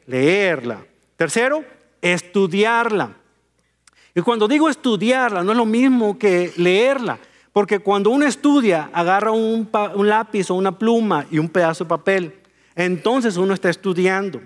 leerla. 0.08 0.84
Tercero, 1.16 1.64
estudiarla. 2.02 3.16
Y 4.16 4.22
cuando 4.22 4.48
digo 4.48 4.70
estudiarla, 4.70 5.44
no 5.44 5.52
es 5.52 5.58
lo 5.58 5.66
mismo 5.66 6.18
que 6.18 6.52
leerla, 6.58 7.20
porque 7.54 7.80
cuando 7.80 8.10
uno 8.10 8.26
estudia, 8.26 8.90
agarra 8.92 9.32
un, 9.32 9.70
lápiz 10.04 10.50
o 10.50 10.56
una 10.56 10.78
pluma 10.78 11.26
y 11.30 11.38
un 11.38 11.50
pedazo 11.50 11.84
de 11.84 11.90
papel, 11.90 12.34
entonces 12.76 13.38
uno 13.38 13.54
está 13.54 13.70
estudiando. 13.70 14.42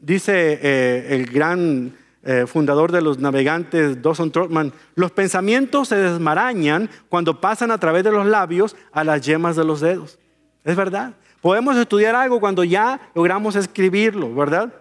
dice 0.00 0.60
eh, 0.62 1.06
el 1.10 1.26
gran 1.26 1.92
eh, 2.24 2.46
fundador 2.46 2.90
de 2.90 3.02
los 3.02 3.18
navegantes, 3.18 4.00
Dawson 4.00 4.30
Trotman, 4.30 4.72
los 4.94 5.10
pensamientos 5.10 5.88
se 5.88 5.96
desmarañan 5.96 6.88
cuando 7.08 7.40
pasan 7.40 7.70
a 7.70 7.78
través 7.78 8.04
de 8.04 8.12
los 8.12 8.26
labios 8.26 8.76
a 8.92 9.04
las 9.04 9.20
yemas 9.22 9.56
de 9.56 9.64
los 9.64 9.80
dedos. 9.80 10.18
Es 10.64 10.76
verdad. 10.76 11.14
Podemos 11.40 11.76
estudiar 11.76 12.14
algo 12.14 12.40
cuando 12.40 12.64
ya 12.64 13.10
logramos 13.14 13.54
escribirlo, 13.56 14.34
¿verdad? 14.34 14.72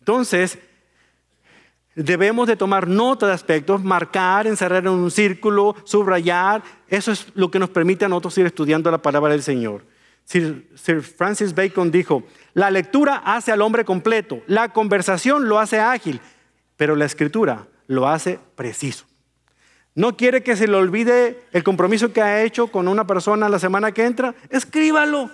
Entonces, 0.00 0.58
Debemos 1.94 2.48
de 2.48 2.56
tomar 2.56 2.88
nota 2.88 3.26
de 3.26 3.34
aspectos, 3.34 3.84
marcar, 3.84 4.46
encerrar 4.46 4.82
en 4.82 4.88
un 4.88 5.10
círculo, 5.10 5.76
subrayar. 5.84 6.62
Eso 6.88 7.12
es 7.12 7.26
lo 7.34 7.50
que 7.50 7.58
nos 7.58 7.68
permite 7.68 8.06
a 8.06 8.08
nosotros 8.08 8.38
ir 8.38 8.46
estudiando 8.46 8.90
la 8.90 9.02
palabra 9.02 9.32
del 9.32 9.42
Señor. 9.42 9.84
Sir, 10.24 10.68
Sir, 10.74 11.02
Francis 11.02 11.54
Bacon 11.54 11.90
dijo, 11.90 12.22
la 12.54 12.70
lectura 12.70 13.16
hace 13.16 13.52
al 13.52 13.60
hombre 13.60 13.84
completo, 13.84 14.40
la 14.46 14.70
conversación 14.70 15.48
lo 15.48 15.58
hace 15.58 15.80
ágil, 15.80 16.20
pero 16.76 16.96
la 16.96 17.04
escritura 17.04 17.66
lo 17.86 18.08
hace 18.08 18.38
preciso. 18.54 19.06
No 19.94 20.16
quiere 20.16 20.42
que 20.42 20.56
se 20.56 20.66
le 20.66 20.76
olvide 20.76 21.44
el 21.52 21.62
compromiso 21.62 22.12
que 22.12 22.22
ha 22.22 22.42
hecho 22.42 22.68
con 22.68 22.88
una 22.88 23.06
persona 23.06 23.48
la 23.48 23.58
semana 23.58 23.92
que 23.92 24.04
entra, 24.04 24.34
escríbalo, 24.48 25.30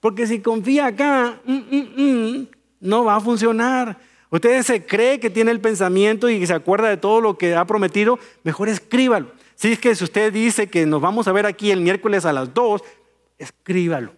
porque 0.00 0.26
si 0.26 0.40
confía 0.40 0.86
acá, 0.86 1.40
mm, 1.44 1.52
mm, 1.52 1.88
mm, 1.96 2.48
no 2.80 3.04
va 3.04 3.16
a 3.16 3.20
funcionar. 3.20 3.98
Usted 4.30 4.62
se 4.62 4.84
cree 4.84 5.20
que 5.20 5.30
tiene 5.30 5.50
el 5.50 5.60
pensamiento 5.60 6.28
y 6.28 6.46
se 6.46 6.52
acuerda 6.52 6.88
de 6.88 6.96
todo 6.96 7.20
lo 7.20 7.38
que 7.38 7.54
ha 7.54 7.64
prometido, 7.66 8.18
mejor 8.44 8.68
escríbalo. 8.68 9.32
Si 9.54 9.72
es 9.72 9.78
que 9.78 9.94
si 9.94 10.04
usted 10.04 10.32
dice 10.32 10.68
que 10.68 10.84
nos 10.86 11.00
vamos 11.00 11.28
a 11.28 11.32
ver 11.32 11.46
aquí 11.46 11.70
el 11.70 11.80
miércoles 11.80 12.24
a 12.24 12.32
las 12.32 12.52
2, 12.52 12.82
escríbalo. 13.38 14.12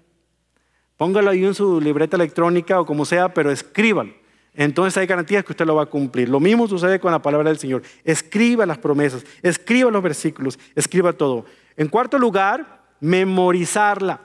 Póngalo 0.96 1.30
ahí 1.30 1.44
en 1.44 1.54
su 1.54 1.80
libreta 1.80 2.16
electrónica 2.16 2.80
o 2.80 2.86
como 2.86 3.04
sea, 3.04 3.34
pero 3.34 3.50
escríbalo. 3.50 4.14
Entonces 4.54 4.96
hay 4.96 5.06
garantías 5.06 5.44
que 5.44 5.52
usted 5.52 5.66
lo 5.66 5.74
va 5.74 5.82
a 5.82 5.86
cumplir. 5.86 6.28
Lo 6.28 6.38
mismo 6.38 6.68
sucede 6.68 7.00
con 7.00 7.10
la 7.10 7.20
palabra 7.20 7.50
del 7.50 7.58
Señor. 7.58 7.82
Escriba 8.04 8.64
las 8.64 8.78
promesas, 8.78 9.24
escriba 9.42 9.90
los 9.90 10.02
versículos, 10.02 10.58
escriba 10.76 11.12
todo. 11.12 11.44
En 11.76 11.88
cuarto 11.88 12.18
lugar, 12.18 12.82
memorizarla. 13.00 14.20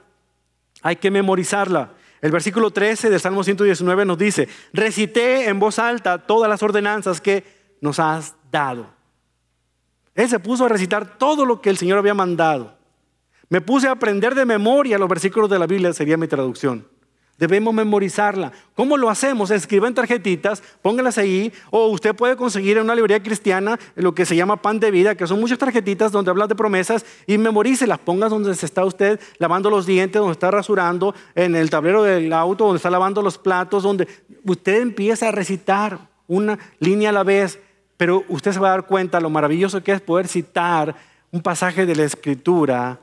Hay 0.81 0.97
que 0.97 1.09
memorizarla. 1.09 1.93
El 2.21 2.31
versículo 2.31 2.69
13 2.71 3.09
del 3.09 3.19
Salmo 3.19 3.43
119 3.43 4.05
nos 4.05 4.17
dice, 4.17 4.47
recité 4.73 5.49
en 5.49 5.59
voz 5.59 5.79
alta 5.79 6.19
todas 6.19 6.49
las 6.49 6.61
ordenanzas 6.61 7.21
que 7.21 7.43
nos 7.81 7.99
has 7.99 8.35
dado. 8.51 8.87
Él 10.13 10.29
se 10.29 10.39
puso 10.39 10.65
a 10.65 10.69
recitar 10.69 11.17
todo 11.17 11.45
lo 11.45 11.61
que 11.61 11.69
el 11.69 11.77
Señor 11.77 11.97
había 11.97 12.13
mandado. 12.13 12.77
Me 13.47 13.61
puse 13.61 13.87
a 13.87 13.91
aprender 13.91 14.35
de 14.35 14.45
memoria 14.45 14.99
los 14.99 15.09
versículos 15.09 15.49
de 15.49 15.57
la 15.57 15.65
Biblia, 15.65 15.93
sería 15.93 16.17
mi 16.17 16.27
traducción. 16.27 16.85
Debemos 17.39 17.73
memorizarla. 17.73 18.51
¿Cómo 18.75 18.97
lo 18.97 19.09
hacemos? 19.09 19.49
Escriben 19.49 19.93
tarjetitas, 19.93 20.61
póngalas 20.81 21.17
ahí, 21.17 21.53
o 21.71 21.87
usted 21.87 22.13
puede 22.13 22.35
conseguir 22.35 22.75
en 22.75 22.83
una 22.83 22.95
librería 22.95 23.23
cristiana 23.23 23.79
lo 23.95 24.13
que 24.13 24.25
se 24.25 24.35
llama 24.35 24.61
pan 24.61 24.81
de 24.81 24.91
vida, 24.91 25.15
que 25.15 25.25
son 25.25 25.39
muchas 25.39 25.57
tarjetitas 25.57 26.11
donde 26.11 26.31
hablan 26.31 26.49
de 26.49 26.55
promesas, 26.55 27.05
y 27.27 27.37
memorícelas, 27.37 27.97
pongas 27.99 28.29
donde 28.29 28.53
se 28.55 28.65
está 28.65 28.83
usted 28.83 29.21
lavando 29.37 29.69
los 29.69 29.85
dientes, 29.85 30.19
donde 30.19 30.33
está 30.33 30.51
rasurando, 30.51 31.15
en 31.33 31.55
el 31.55 31.69
tablero 31.69 32.03
del 32.03 32.33
auto, 32.33 32.65
donde 32.65 32.75
está 32.75 32.89
lavando 32.89 33.21
los 33.21 33.37
platos, 33.37 33.83
donde 33.83 34.05
usted 34.43 34.81
empieza 34.81 35.29
a 35.29 35.31
recitar 35.31 36.09
una 36.27 36.59
línea 36.79 37.11
a 37.11 37.13
la 37.13 37.23
vez, 37.23 37.57
pero 37.95 38.25
usted 38.27 38.51
se 38.51 38.59
va 38.59 38.67
a 38.67 38.71
dar 38.71 38.85
cuenta 38.85 39.21
lo 39.21 39.29
maravilloso 39.29 39.81
que 39.81 39.93
es 39.93 40.01
poder 40.01 40.27
citar 40.27 40.93
un 41.31 41.41
pasaje 41.41 41.85
de 41.85 41.95
la 41.95 42.03
Escritura 42.03 42.99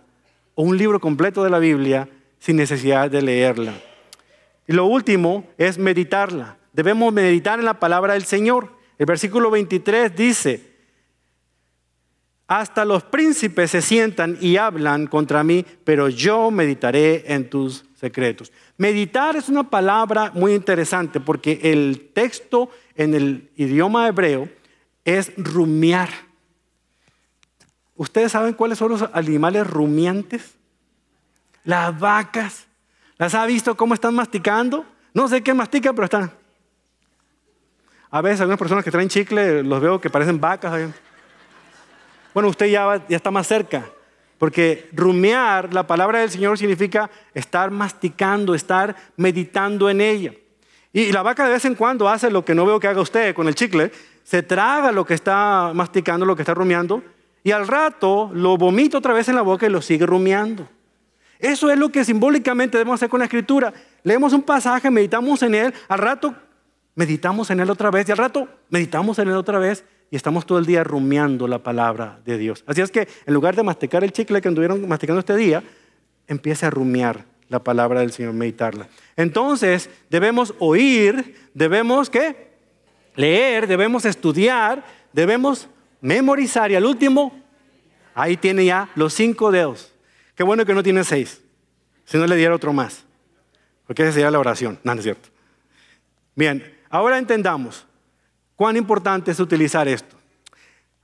o 0.55 0.63
un 0.63 0.77
libro 0.77 1.01
completo 1.01 1.43
de 1.43 1.49
la 1.49 1.59
Biblia 1.59 2.07
sin 2.39 2.57
necesidad 2.57 3.11
de 3.11 3.23
leerla. 3.23 3.73
Y 4.67 4.73
lo 4.73 4.87
último 4.87 5.47
es 5.59 5.79
meditarla. 5.79 6.59
Debemos 6.73 7.13
meditar 7.13 7.59
en 7.59 7.65
la 7.65 7.81
palabra 7.81 8.15
del 8.15 8.25
Señor. 8.25 8.77
El 8.99 9.07
versículo 9.07 9.51
23 9.51 10.15
dice, 10.15 10.77
hasta 12.49 12.85
los 12.85 13.03
príncipes 13.03 13.73
se 13.73 13.83
sientan 13.83 14.39
y 14.41 14.57
hablan 14.57 15.09
contra 15.09 15.43
mí, 15.43 15.65
pero 15.85 16.09
yo 16.09 16.51
meditaré 16.51 17.33
en 17.33 17.51
tus 17.51 17.85
secretos. 17.99 18.53
Meditar 18.77 19.37
es 19.37 19.49
una 19.49 19.69
palabra 19.69 20.31
muy 20.33 20.55
interesante 20.55 21.19
porque 21.19 21.61
el 21.65 22.11
texto 22.15 22.71
en 22.95 23.15
el 23.15 23.51
idioma 23.57 24.07
hebreo 24.07 24.49
es 25.05 25.33
rumiar. 25.37 26.09
¿Ustedes 27.97 28.33
saben 28.33 28.55
cuáles 28.55 28.79
son 28.79 28.91
los 28.91 29.05
animales 29.13 29.67
rumiantes? 29.67 30.55
Las 31.65 31.99
vacas. 31.99 32.67
¿Las 33.19 33.35
ha 33.35 33.47
visto 33.47 33.77
cómo 33.77 33.95
están 33.95 34.15
masticando? 34.15 34.85
No 35.15 35.29
sé 35.29 35.43
qué 35.43 35.55
mastica, 35.55 35.93
pero 35.93 36.05
están. 36.05 36.31
A 38.11 38.21
veces 38.21 38.41
algunas 38.41 38.59
personas 38.59 38.85
que 38.85 38.91
traen 38.91 39.09
chicle 39.09 39.63
los 39.63 39.81
veo 39.81 40.01
que 40.01 40.11
parecen 40.11 40.41
vacas. 40.41 40.91
Bueno, 42.35 42.49
usted 42.49 42.67
ya, 42.67 43.03
ya 43.09 43.17
está 43.17 43.31
más 43.31 43.47
cerca. 43.47 43.87
Porque 44.39 44.91
rumiar, 44.93 45.73
la 45.73 45.87
palabra 45.87 46.21
del 46.21 46.31
Señor 46.31 46.59
significa 46.59 47.11
estar 47.33 47.71
masticando, 47.71 48.55
estar 48.55 48.95
meditando 49.17 49.89
en 49.89 50.03
ella. 50.03 50.33
Y 50.93 51.11
la 51.13 51.23
vaca 51.23 51.47
de 51.47 51.53
vez 51.53 51.65
en 51.65 51.75
cuando 51.75 52.09
hace 52.09 52.31
lo 52.31 52.45
que 52.45 52.55
no 52.55 52.67
veo 52.67 52.79
que 52.79 52.89
haga 52.89 53.01
usted 53.01 53.35
con 53.35 53.49
el 53.49 53.55
chicle. 53.55 53.91
Se 54.25 54.43
traga 54.43 54.93
lo 54.93 55.07
que 55.07 55.15
está 55.15 55.73
masticando, 55.75 56.27
lo 56.27 56.37
que 56.37 56.43
está 56.43 56.53
rumiando. 56.53 57.03
Y 57.43 57.53
al 57.53 57.67
rato 57.67 58.31
lo 58.35 58.57
vomita 58.57 58.99
otra 58.99 59.15
vez 59.15 59.29
en 59.29 59.37
la 59.37 59.43
boca 59.43 59.67
y 59.67 59.71
lo 59.71 59.81
sigue 59.81 60.05
rumiando. 60.05 60.69
Eso 61.39 61.71
es 61.71 61.79
lo 61.79 61.91
que 61.91 62.05
simbólicamente 62.05 62.79
debemos 62.79 62.99
hacer 62.99 63.09
con 63.09 63.21
la 63.21 63.27
escritura. 63.27 63.73
Leemos 64.03 64.33
un 64.33 64.43
pasaje, 64.43 64.91
meditamos 64.91 65.43
en 65.43 65.55
él, 65.55 65.75
al 65.89 65.99
rato 65.99 66.35
meditamos 66.95 67.51
en 67.51 67.61
él 67.61 67.71
otra 67.71 67.91
vez 67.91 68.09
y 68.09 68.13
al 68.13 68.19
rato 68.19 68.49
meditamos 68.71 69.19
en 69.19 69.29
él 69.29 69.35
otra 69.35 69.59
vez 69.59 69.85
y 70.11 70.17
estamos 70.17 70.47
todo 70.47 70.59
el 70.59 70.67
día 70.67 70.83
rumiando 70.83 71.47
la 71.47 71.63
palabra 71.63 72.21
de 72.25 72.39
Dios. 72.39 72.65
Así 72.67 72.81
es 72.81 72.91
que 72.91 73.07
en 73.27 73.35
lugar 73.35 73.55
de 73.55 73.63
masticar 73.63 74.03
el 74.03 74.13
chicle 74.13 74.41
que 74.41 74.49
anduvieron 74.49 74.87
masticando 74.89 75.21
este 75.21 75.37
día, 75.37 75.63
empiece 76.27 76.67
a 76.67 76.71
rumiar 76.71 77.25
la 77.49 77.63
palabra 77.63 78.01
del 78.01 78.13
Señor, 78.13 78.33
meditarla. 78.33 78.89
Entonces, 79.17 79.89
debemos 80.11 80.55
oír, 80.59 81.37
debemos 81.55 82.11
qué? 82.11 82.51
Leer, 83.15 83.67
debemos 83.67 84.05
estudiar, 84.05 84.85
debemos 85.13 85.69
memorizar 86.01 86.71
y 86.71 86.77
al 86.77 86.85
último, 86.85 87.33
ahí 88.15 88.37
tiene 88.37 88.65
ya 88.65 88.91
los 88.95 89.15
cinco 89.15 89.51
dedos. 89.53 89.93
Qué 90.37 90.45
bueno 90.45 90.65
que 90.65 90.75
no 90.75 90.83
tiene 90.83 91.03
seis. 91.03 91.41
Si 92.05 92.17
no 92.19 92.27
le 92.27 92.37
diera 92.37 92.55
otro 92.55 92.73
más. 92.73 93.05
Porque 93.87 94.03
esa 94.03 94.13
sería 94.13 94.31
la 94.31 94.39
oración. 94.39 94.79
No, 94.85 94.95
no 94.95 95.01
es 95.01 95.05
cierto. 95.05 95.31
Bien, 96.37 96.63
ahora 96.91 97.19
entendamos 97.19 97.87
cuán 98.55 98.77
importante 98.77 99.31
es 99.31 99.41
utilizar 99.41 99.89
esto. 99.89 100.17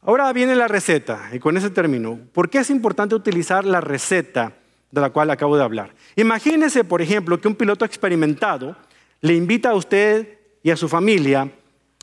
Ahora 0.03 0.33
viene 0.33 0.57
la 0.57 0.67
receta, 0.67 1.31
y 1.33 1.39
con 1.39 1.57
ese 1.57 1.71
término, 1.71 2.19
¿por 2.33 2.51
qué 2.51 2.59
es 2.59 2.71
importante 2.71 3.15
utilizar 3.15 3.65
la 3.65 3.81
receta 3.81 4.53
de 4.91 5.01
la 5.01 5.11
cual 5.11 5.31
acabo 5.31 5.57
de 5.57 5.62
hablar? 5.62 5.95
Imagínese, 6.17 6.83
por 6.83 7.01
ejemplo, 7.01 7.41
que 7.41 7.47
un 7.47 7.55
piloto 7.55 7.85
experimentado 7.85 8.77
le 9.21 9.35
invita 9.35 9.71
a 9.71 9.75
usted 9.75 10.39
y 10.62 10.71
a 10.71 10.77
su 10.77 10.89
familia 10.89 11.49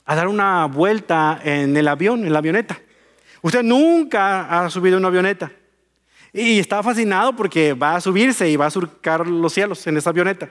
a 0.06 0.16
dar 0.16 0.30
una 0.30 0.66
vuelta 0.66 1.42
en 1.44 1.76
el 1.76 1.88
avión, 1.90 2.26
en 2.26 2.32
la 2.32 2.40
avioneta. 2.40 2.80
Usted 3.42 3.64
nunca 3.64 4.64
ha 4.64 4.70
subido 4.70 4.98
una 4.98 5.10
avioneta. 5.10 5.52
Y 6.34 6.60
está 6.60 6.84
fascinado 6.84 7.36
porque 7.36 7.74
va 7.74 7.96
a 7.96 8.02
subirse 8.02 8.50
y 8.50 8.56
va 8.56 8.68
a 8.68 8.72
surcar 8.72 9.28
los 9.28 9.54
cielos 9.54 9.86
en 9.88 9.98
esa 9.98 10.12
avioneta. 10.12 10.50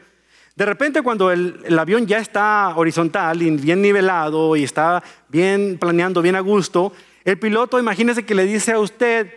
De 0.57 0.67
repente 0.67 1.03
cuando 1.03 1.31
el, 1.31 1.61
el, 1.65 1.79
avión 1.79 2.07
ya 2.07 2.19
está 2.19 2.73
horizontal 2.75 3.41
y 3.43 3.51
bien 3.51 3.81
nivelado 3.81 4.57
y 4.57 4.65
está 4.65 5.03
bien 5.29 5.79
planeando, 5.79 6.21
bien 6.21 6.35
a 6.35 6.41
gusto, 6.41 6.93
el 7.25 7.39
piloto 7.39 7.79
imagínese 7.79 8.25
que 8.25 8.35
le 8.35 8.45
dice 8.45 8.73
a 8.73 8.81
usted, 8.81 9.33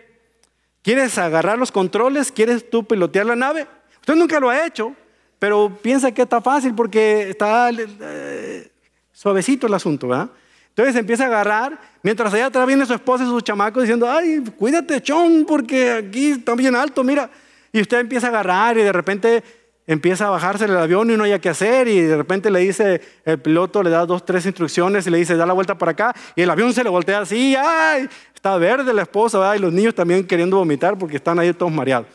¿quieres 0.82 1.18
agarrar 1.18 1.60
los 1.60 1.72
controles? 1.72 2.32
¿Quieres 2.32 2.68
tú 2.70 2.84
pilotear 2.86 3.26
la 3.28 3.36
nave? 3.36 3.68
Usted 4.00 4.16
nunca 4.16 4.40
lo 4.40 4.50
ha 4.50 4.66
hecho, 4.66 4.96
pero 5.38 5.78
piensa 5.82 6.12
que 6.12 6.24
está 6.24 6.42
fácil 6.42 6.74
porque 6.74 7.30
está 7.30 7.70
eh, 7.70 8.72
suavecito 9.12 9.68
el 9.68 9.74
asunto, 9.76 10.08
¿verdad? 10.08 10.30
Entonces 10.72 10.96
empieza 10.96 11.26
a 11.26 11.28
agarrar, 11.28 11.80
mientras 12.02 12.34
allá 12.34 12.46
atrás 12.48 12.66
viene 12.66 12.86
su 12.86 12.94
esposa 12.94 13.26
y 13.26 13.28
sus 13.28 13.44
chamacos 13.44 13.84
diciendo, 13.84 14.10
ay, 14.10 14.42
cuídate, 14.58 15.02
chon, 15.02 15.46
porque 15.46 15.92
aquí 15.92 16.32
está 16.32 16.56
bien 16.56 16.76
alto, 16.76 17.04
mira. 17.04 17.30
Y 17.74 17.82
usted 17.82 18.00
empieza 18.00 18.28
a 18.28 18.30
agarrar 18.30 18.78
y 18.78 18.84
de 18.84 18.92
repente 18.92 19.44
empieza 19.86 20.28
a 20.28 20.30
bajarse 20.30 20.66
el 20.66 20.78
avión 20.78 21.12
y 21.12 21.18
no 21.18 21.26
hay 21.26 21.38
qué 21.40 21.50
hacer 21.50 21.88
y 21.88 22.02
de 22.02 22.16
repente 22.16 22.50
le 22.50 22.60
dice, 22.60 23.02
el 23.26 23.40
piloto 23.40 23.84
le 23.84 23.90
da 23.90 24.06
dos, 24.06 24.26
tres 24.26 24.46
instrucciones 24.46 25.06
y 25.08 25.10
le 25.10 25.18
dice, 25.18 25.36
da 25.36 25.46
la 25.46 25.54
vuelta 25.54 25.78
para 25.78 25.92
acá 25.92 26.16
y 26.36 26.42
el 26.42 26.50
avión 26.50 26.74
se 26.74 26.84
le 26.84 26.90
voltea 26.90 27.20
así, 27.20 27.56
ay, 27.58 28.08
está 28.34 28.58
verde 28.58 28.94
la 28.94 29.02
esposa, 29.02 29.56
y 29.56 29.60
los 29.60 29.74
niños 29.74 29.94
también 29.94 30.26
queriendo 30.26 30.58
vomitar 30.58 30.98
porque 30.98 31.18
están 31.18 31.38
ahí 31.40 31.54
todos 31.54 31.72
mareados. 31.72 32.08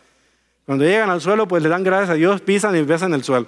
Cuando 0.64 0.84
llegan 0.84 1.10
al 1.10 1.20
suelo, 1.20 1.46
pues 1.46 1.62
le 1.62 1.68
dan 1.68 1.84
gracias 1.84 2.10
a 2.10 2.14
Dios, 2.14 2.40
pisan 2.40 2.74
y 2.74 2.82
besan 2.82 3.14
el 3.14 3.22
suelo. 3.22 3.46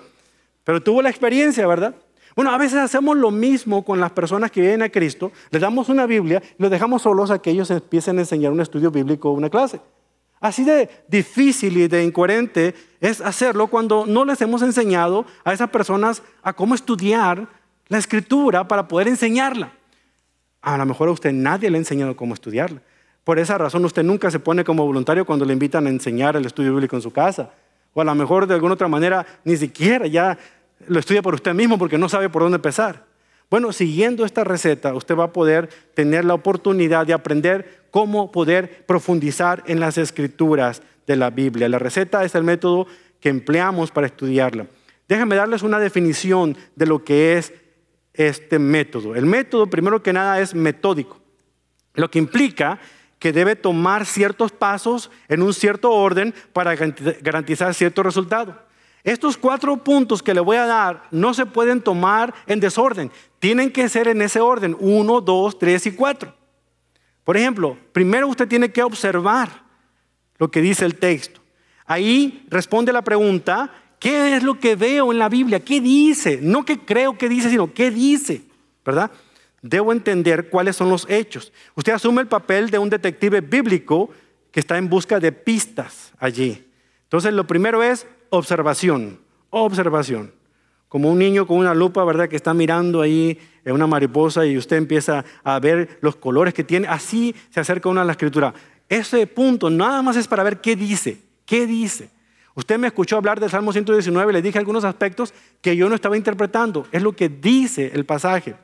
Pero 0.62 0.82
tuvo 0.82 1.02
la 1.02 1.10
experiencia, 1.10 1.66
¿verdad? 1.66 1.94
Bueno, 2.38 2.52
a 2.52 2.56
veces 2.56 2.78
hacemos 2.78 3.16
lo 3.16 3.32
mismo 3.32 3.84
con 3.84 3.98
las 3.98 4.12
personas 4.12 4.52
que 4.52 4.60
vienen 4.60 4.82
a 4.82 4.90
Cristo, 4.90 5.32
les 5.50 5.60
damos 5.60 5.88
una 5.88 6.06
Biblia 6.06 6.40
y 6.56 6.62
los 6.62 6.70
dejamos 6.70 7.02
solos 7.02 7.32
a 7.32 7.40
que 7.40 7.50
ellos 7.50 7.68
empiecen 7.72 8.16
a 8.16 8.20
enseñar 8.20 8.52
un 8.52 8.60
estudio 8.60 8.92
bíblico 8.92 9.28
o 9.28 9.32
una 9.32 9.50
clase. 9.50 9.80
Así 10.38 10.62
de 10.62 10.88
difícil 11.08 11.76
y 11.76 11.88
de 11.88 12.04
incoherente 12.04 12.76
es 13.00 13.20
hacerlo 13.20 13.66
cuando 13.66 14.06
no 14.06 14.24
les 14.24 14.40
hemos 14.40 14.62
enseñado 14.62 15.26
a 15.42 15.52
esas 15.52 15.68
personas 15.70 16.22
a 16.44 16.52
cómo 16.52 16.76
estudiar 16.76 17.48
la 17.88 17.98
escritura 17.98 18.68
para 18.68 18.86
poder 18.86 19.08
enseñarla. 19.08 19.72
A 20.62 20.78
lo 20.78 20.86
mejor 20.86 21.08
a 21.08 21.10
usted 21.10 21.32
nadie 21.32 21.68
le 21.68 21.78
ha 21.78 21.80
enseñado 21.80 22.14
cómo 22.14 22.34
estudiarla. 22.34 22.80
Por 23.24 23.40
esa 23.40 23.58
razón 23.58 23.84
usted 23.84 24.04
nunca 24.04 24.30
se 24.30 24.38
pone 24.38 24.62
como 24.62 24.86
voluntario 24.86 25.26
cuando 25.26 25.44
le 25.44 25.54
invitan 25.54 25.88
a 25.88 25.90
enseñar 25.90 26.36
el 26.36 26.46
estudio 26.46 26.70
bíblico 26.70 26.94
en 26.94 27.02
su 27.02 27.10
casa. 27.10 27.50
O 27.94 28.00
a 28.00 28.04
lo 28.04 28.14
mejor 28.14 28.46
de 28.46 28.54
alguna 28.54 28.74
otra 28.74 28.86
manera 28.86 29.26
ni 29.42 29.56
siquiera 29.56 30.06
ya 30.06 30.38
lo 30.86 30.98
estudia 30.98 31.22
por 31.22 31.34
usted 31.34 31.54
mismo 31.54 31.78
porque 31.78 31.98
no 31.98 32.08
sabe 32.08 32.28
por 32.28 32.42
dónde 32.42 32.56
empezar. 32.56 33.06
Bueno, 33.50 33.72
siguiendo 33.72 34.24
esta 34.24 34.44
receta, 34.44 34.94
usted 34.94 35.16
va 35.16 35.24
a 35.24 35.32
poder 35.32 35.68
tener 35.94 36.24
la 36.24 36.34
oportunidad 36.34 37.06
de 37.06 37.14
aprender 37.14 37.86
cómo 37.90 38.30
poder 38.30 38.84
profundizar 38.86 39.64
en 39.66 39.80
las 39.80 39.96
escrituras 39.96 40.82
de 41.06 41.16
la 41.16 41.30
Biblia. 41.30 41.68
La 41.68 41.78
receta 41.78 42.24
es 42.24 42.34
el 42.34 42.44
método 42.44 42.86
que 43.20 43.30
empleamos 43.30 43.90
para 43.90 44.06
estudiarla. 44.06 44.66
Déjenme 45.08 45.36
darles 45.36 45.62
una 45.62 45.78
definición 45.78 46.56
de 46.76 46.86
lo 46.86 47.02
que 47.02 47.38
es 47.38 47.54
este 48.12 48.58
método. 48.58 49.16
El 49.16 49.24
método, 49.24 49.68
primero 49.68 50.02
que 50.02 50.12
nada, 50.12 50.40
es 50.40 50.54
metódico, 50.54 51.18
lo 51.94 52.10
que 52.10 52.18
implica 52.18 52.78
que 53.18 53.32
debe 53.32 53.56
tomar 53.56 54.04
ciertos 54.04 54.52
pasos 54.52 55.10
en 55.28 55.42
un 55.42 55.54
cierto 55.54 55.90
orden 55.90 56.34
para 56.52 56.74
garantizar 56.76 57.74
cierto 57.74 58.02
resultado. 58.02 58.67
Estos 59.04 59.36
cuatro 59.36 59.76
puntos 59.82 60.22
que 60.22 60.34
le 60.34 60.40
voy 60.40 60.56
a 60.56 60.66
dar 60.66 61.04
no 61.10 61.34
se 61.34 61.46
pueden 61.46 61.80
tomar 61.80 62.34
en 62.46 62.60
desorden, 62.60 63.10
tienen 63.38 63.72
que 63.72 63.88
ser 63.88 64.08
en 64.08 64.20
ese 64.22 64.40
orden, 64.40 64.76
uno, 64.80 65.20
dos, 65.20 65.58
tres 65.58 65.86
y 65.86 65.92
cuatro. 65.92 66.34
Por 67.24 67.36
ejemplo, 67.36 67.78
primero 67.92 68.28
usted 68.28 68.48
tiene 68.48 68.72
que 68.72 68.82
observar 68.82 69.62
lo 70.38 70.50
que 70.50 70.60
dice 70.60 70.84
el 70.84 70.96
texto. 70.96 71.40
Ahí 71.86 72.46
responde 72.50 72.92
la 72.92 73.02
pregunta, 73.02 73.72
¿qué 73.98 74.36
es 74.36 74.42
lo 74.42 74.58
que 74.58 74.76
veo 74.76 75.12
en 75.12 75.18
la 75.18 75.28
Biblia? 75.28 75.60
¿Qué 75.60 75.80
dice? 75.80 76.38
No 76.42 76.64
que 76.64 76.78
creo 76.80 77.16
que 77.16 77.28
dice, 77.28 77.50
sino 77.50 77.72
qué 77.72 77.90
dice, 77.90 78.42
¿verdad? 78.84 79.10
debo 79.62 79.92
entender 79.92 80.50
cuáles 80.50 80.76
son 80.76 80.88
los 80.88 81.08
hechos. 81.08 81.52
Usted 81.74 81.92
asume 81.92 82.22
el 82.22 82.28
papel 82.28 82.70
de 82.70 82.78
un 82.78 82.90
detective 82.90 83.40
bíblico 83.40 84.10
que 84.50 84.60
está 84.60 84.78
en 84.78 84.88
busca 84.88 85.20
de 85.20 85.32
pistas 85.32 86.12
allí. 86.18 86.66
Entonces, 87.04 87.32
lo 87.32 87.46
primero 87.46 87.82
es 87.82 88.06
observación, 88.30 89.20
observación. 89.50 90.32
Como 90.88 91.10
un 91.10 91.18
niño 91.18 91.46
con 91.46 91.58
una 91.58 91.74
lupa, 91.74 92.04
¿verdad? 92.04 92.28
Que 92.28 92.36
está 92.36 92.54
mirando 92.54 93.02
ahí 93.02 93.38
en 93.64 93.74
una 93.74 93.86
mariposa 93.86 94.46
y 94.46 94.56
usted 94.56 94.76
empieza 94.76 95.24
a 95.44 95.58
ver 95.60 95.98
los 96.00 96.16
colores 96.16 96.54
que 96.54 96.64
tiene. 96.64 96.88
Así 96.88 97.34
se 97.50 97.60
acerca 97.60 97.90
uno 97.90 98.00
a 98.00 98.04
la 98.04 98.12
escritura. 98.12 98.54
Ese 98.88 99.26
punto 99.26 99.68
nada 99.68 100.00
más 100.00 100.16
es 100.16 100.26
para 100.26 100.42
ver 100.42 100.60
qué 100.60 100.76
dice, 100.76 101.20
qué 101.44 101.66
dice. 101.66 102.10
Usted 102.54 102.78
me 102.78 102.86
escuchó 102.86 103.16
hablar 103.16 103.38
del 103.38 103.50
Salmo 103.50 103.72
119, 103.72 104.32
le 104.32 104.42
dije 104.42 104.58
algunos 104.58 104.84
aspectos 104.84 105.32
que 105.60 105.76
yo 105.76 105.88
no 105.88 105.94
estaba 105.94 106.16
interpretando. 106.16 106.86
Es 106.90 107.02
lo 107.02 107.12
que 107.12 107.28
dice 107.28 107.92
el 107.94 108.04
pasaje. 108.04 108.56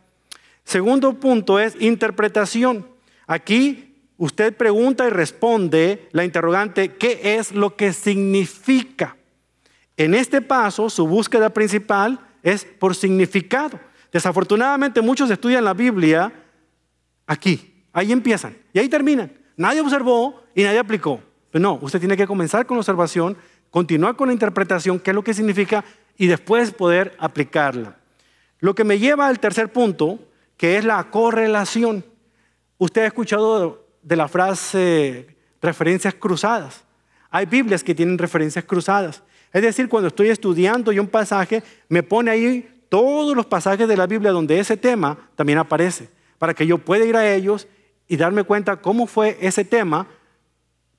Segundo 0.65 1.21
punto 1.21 1.61
es 1.61 1.77
interpretación. 1.81 2.87
Aquí 3.27 3.95
usted 4.17 4.57
pregunta 4.57 5.07
y 5.07 5.11
responde 5.11 6.09
la 6.13 6.25
interrogante, 6.25 6.95
¿qué 6.95 7.37
es 7.37 7.53
lo 7.53 7.77
que 7.77 7.93
significa? 7.93 9.17
En 9.97 10.15
este 10.15 10.41
paso, 10.41 10.91
su 10.91 11.07
búsqueda 11.07 11.51
principal 11.51 12.19
es 12.43 12.65
por 12.65 12.95
significado. 12.95 13.79
Desafortunadamente 14.13 15.01
muchos 15.01 15.31
estudian 15.31 15.65
la 15.65 15.75
Biblia 15.75 16.33
aquí, 17.27 17.85
ahí 17.93 18.13
empiezan 18.13 18.57
y 18.73 18.79
ahí 18.79 18.89
terminan. 18.89 19.33
Nadie 19.57 19.81
observó 19.81 20.43
y 20.55 20.63
nadie 20.63 20.79
aplicó. 20.79 21.21
Pero 21.51 21.63
no, 21.63 21.79
usted 21.81 22.01
tiene 22.01 22.17
que 22.17 22.27
comenzar 22.27 22.67
con 22.67 22.77
la 22.77 22.81
observación, 22.81 23.37
continuar 23.71 24.17
con 24.17 24.29
la 24.29 24.33
interpretación, 24.33 24.99
qué 24.99 25.11
es 25.11 25.15
lo 25.15 25.25
que 25.25 25.35
significa 25.35 25.85
y 26.17 26.27
después 26.27 26.73
poder 26.73 27.17
aplicarla. 27.19 27.97
Lo 28.61 28.75
que 28.75 28.85
me 28.85 28.99
lleva 28.99 29.29
al 29.29 29.41
tercer 29.41 29.73
punto 29.73 30.19
que 30.57 30.77
es 30.77 30.85
la 30.85 31.11
correlación. 31.11 32.05
Usted 32.79 33.03
ha 33.03 33.07
escuchado 33.07 33.87
de 34.03 34.17
la 34.17 34.29
frase 34.29 35.37
referencias 35.61 36.15
cruzadas. 36.15 36.85
Hay 37.31 37.47
Biblias 37.47 37.83
que 37.83 37.95
tienen 37.95 38.19
referencias 38.19 38.65
cruzadas. 38.65 39.23
Es 39.55 39.63
decir, 39.63 39.89
cuando 39.89 40.09
estoy 40.09 40.31
estudiando 40.31 40.91
y 40.91 40.99
un 40.99 41.07
pasaje, 41.07 41.63
me 41.89 42.03
pone 42.03 42.33
ahí 42.33 42.69
todos 42.89 43.37
los 43.37 43.47
pasajes 43.47 43.87
de 43.87 43.97
la 43.97 44.09
Biblia 44.09 44.33
donde 44.33 44.59
ese 44.59 44.77
tema 44.77 45.17
también 45.37 45.59
aparece, 45.59 46.09
para 46.39 46.55
que 46.55 46.67
yo 46.67 46.79
pueda 46.79 47.05
ir 47.05 47.15
a 47.17 47.33
ellos 47.33 47.69
y 48.09 48.17
darme 48.17 48.43
cuenta 48.43 48.77
cómo 48.77 49.07
fue 49.07 49.39
ese 49.41 49.65
tema 49.65 50.09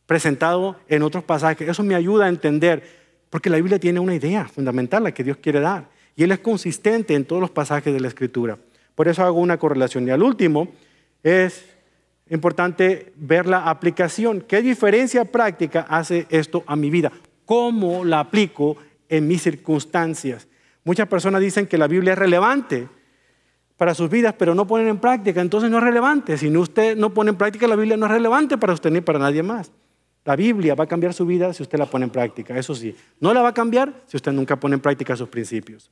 presentado 0.05 0.77
en 0.87 1.03
otros 1.03 1.25
pasajes. 1.25 1.67
Eso 1.67 1.83
me 1.83 1.95
ayuda 1.95 2.27
a 2.27 2.29
entender, 2.29 2.81
porque 3.29 3.49
la 3.49 3.57
Biblia 3.57 3.77
tiene 3.77 3.99
una 3.99 4.15
idea 4.15 4.47
fundamental, 4.47 5.03
la 5.03 5.13
que 5.13 5.25
Dios 5.25 5.35
quiere 5.35 5.59
dar, 5.59 5.89
y 6.15 6.23
Él 6.23 6.31
es 6.31 6.39
consistente 6.39 7.13
en 7.13 7.25
todos 7.25 7.41
los 7.41 7.51
pasajes 7.51 7.93
de 7.93 7.99
la 7.99 8.07
Escritura. 8.07 8.57
Por 8.95 9.09
eso 9.09 9.21
hago 9.21 9.41
una 9.41 9.57
correlación. 9.57 10.07
Y 10.07 10.11
al 10.11 10.23
último, 10.23 10.69
es 11.21 11.65
importante 12.29 13.11
ver 13.17 13.47
la 13.47 13.69
aplicación. 13.69 14.39
¿Qué 14.39 14.61
diferencia 14.61 15.25
práctica 15.25 15.85
hace 15.89 16.25
esto 16.29 16.63
a 16.65 16.77
mi 16.77 16.89
vida? 16.89 17.11
¿Cómo 17.45 18.03
la 18.03 18.19
aplico 18.19 18.77
en 19.07 19.27
mis 19.27 19.41
circunstancias? 19.41 20.47
Muchas 20.83 21.07
personas 21.07 21.41
dicen 21.41 21.67
que 21.67 21.77
la 21.77 21.87
Biblia 21.87 22.13
es 22.13 22.19
relevante 22.19 22.87
para 23.77 23.93
sus 23.93 24.09
vidas, 24.09 24.35
pero 24.37 24.55
no 24.55 24.65
ponen 24.67 24.87
en 24.87 24.99
práctica, 24.99 25.41
entonces 25.41 25.69
no 25.69 25.77
es 25.77 25.83
relevante. 25.83 26.37
Si 26.37 26.55
usted 26.55 26.95
no 26.95 27.13
pone 27.13 27.31
en 27.31 27.37
práctica 27.37 27.67
la 27.67 27.75
Biblia, 27.75 27.97
no 27.97 28.05
es 28.05 28.11
relevante 28.11 28.57
para 28.57 28.73
usted 28.73 28.91
ni 28.91 29.01
para 29.01 29.19
nadie 29.19 29.43
más. 29.43 29.71
La 30.23 30.35
Biblia 30.35 30.73
va 30.73 30.85
a 30.85 30.87
cambiar 30.87 31.13
su 31.13 31.25
vida 31.25 31.53
si 31.53 31.61
usted 31.61 31.77
la 31.77 31.85
pone 31.85 32.05
en 32.05 32.11
práctica, 32.11 32.57
eso 32.57 32.73
sí. 32.73 32.95
No 33.19 33.33
la 33.33 33.41
va 33.41 33.49
a 33.49 33.53
cambiar 33.53 33.93
si 34.07 34.17
usted 34.17 34.31
nunca 34.31 34.59
pone 34.59 34.75
en 34.75 34.81
práctica 34.81 35.15
sus 35.15 35.29
principios. 35.29 35.91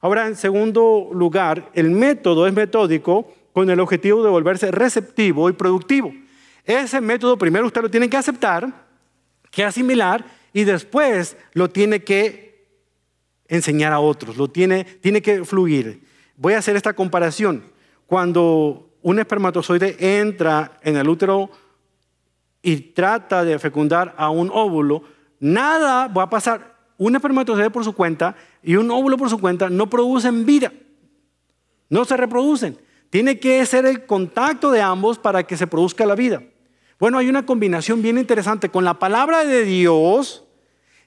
Ahora, 0.00 0.26
en 0.26 0.36
segundo 0.36 1.10
lugar, 1.12 1.70
el 1.74 1.90
método 1.90 2.46
es 2.46 2.52
metódico 2.52 3.32
con 3.52 3.68
el 3.70 3.80
objetivo 3.80 4.22
de 4.22 4.30
volverse 4.30 4.70
receptivo 4.70 5.48
y 5.48 5.52
productivo. 5.52 6.12
Ese 6.64 7.00
método 7.00 7.36
primero 7.36 7.66
usted 7.66 7.82
lo 7.82 7.90
tiene 7.90 8.08
que 8.08 8.16
aceptar, 8.16 8.72
que 9.50 9.64
asimilar 9.64 10.24
y 10.58 10.64
después 10.64 11.36
lo 11.52 11.70
tiene 11.70 12.02
que 12.02 12.66
enseñar 13.46 13.92
a 13.92 14.00
otros, 14.00 14.36
lo 14.36 14.48
tiene, 14.48 14.82
tiene 14.82 15.22
que 15.22 15.44
fluir. 15.44 16.02
Voy 16.36 16.54
a 16.54 16.58
hacer 16.58 16.74
esta 16.74 16.94
comparación. 16.94 17.62
Cuando 18.08 18.90
un 19.02 19.20
espermatozoide 19.20 20.18
entra 20.18 20.80
en 20.82 20.96
el 20.96 21.08
útero 21.08 21.48
y 22.60 22.74
trata 22.76 23.44
de 23.44 23.60
fecundar 23.60 24.16
a 24.18 24.30
un 24.30 24.50
óvulo, 24.52 25.04
nada 25.38 26.08
va 26.08 26.24
a 26.24 26.30
pasar. 26.30 26.74
Un 26.96 27.14
espermatozoide 27.14 27.70
por 27.70 27.84
su 27.84 27.92
cuenta 27.92 28.34
y 28.60 28.74
un 28.74 28.90
óvulo 28.90 29.16
por 29.16 29.30
su 29.30 29.38
cuenta 29.38 29.70
no 29.70 29.88
producen 29.88 30.44
vida, 30.44 30.72
no 31.88 32.04
se 32.04 32.16
reproducen. 32.16 32.76
Tiene 33.10 33.38
que 33.38 33.64
ser 33.64 33.86
el 33.86 34.06
contacto 34.06 34.72
de 34.72 34.82
ambos 34.82 35.20
para 35.20 35.44
que 35.44 35.56
se 35.56 35.68
produzca 35.68 36.04
la 36.04 36.16
vida. 36.16 36.42
Bueno, 36.98 37.16
hay 37.16 37.28
una 37.28 37.46
combinación 37.46 38.02
bien 38.02 38.18
interesante 38.18 38.70
con 38.70 38.84
la 38.84 38.98
palabra 38.98 39.44
de 39.44 39.64
Dios 39.64 40.46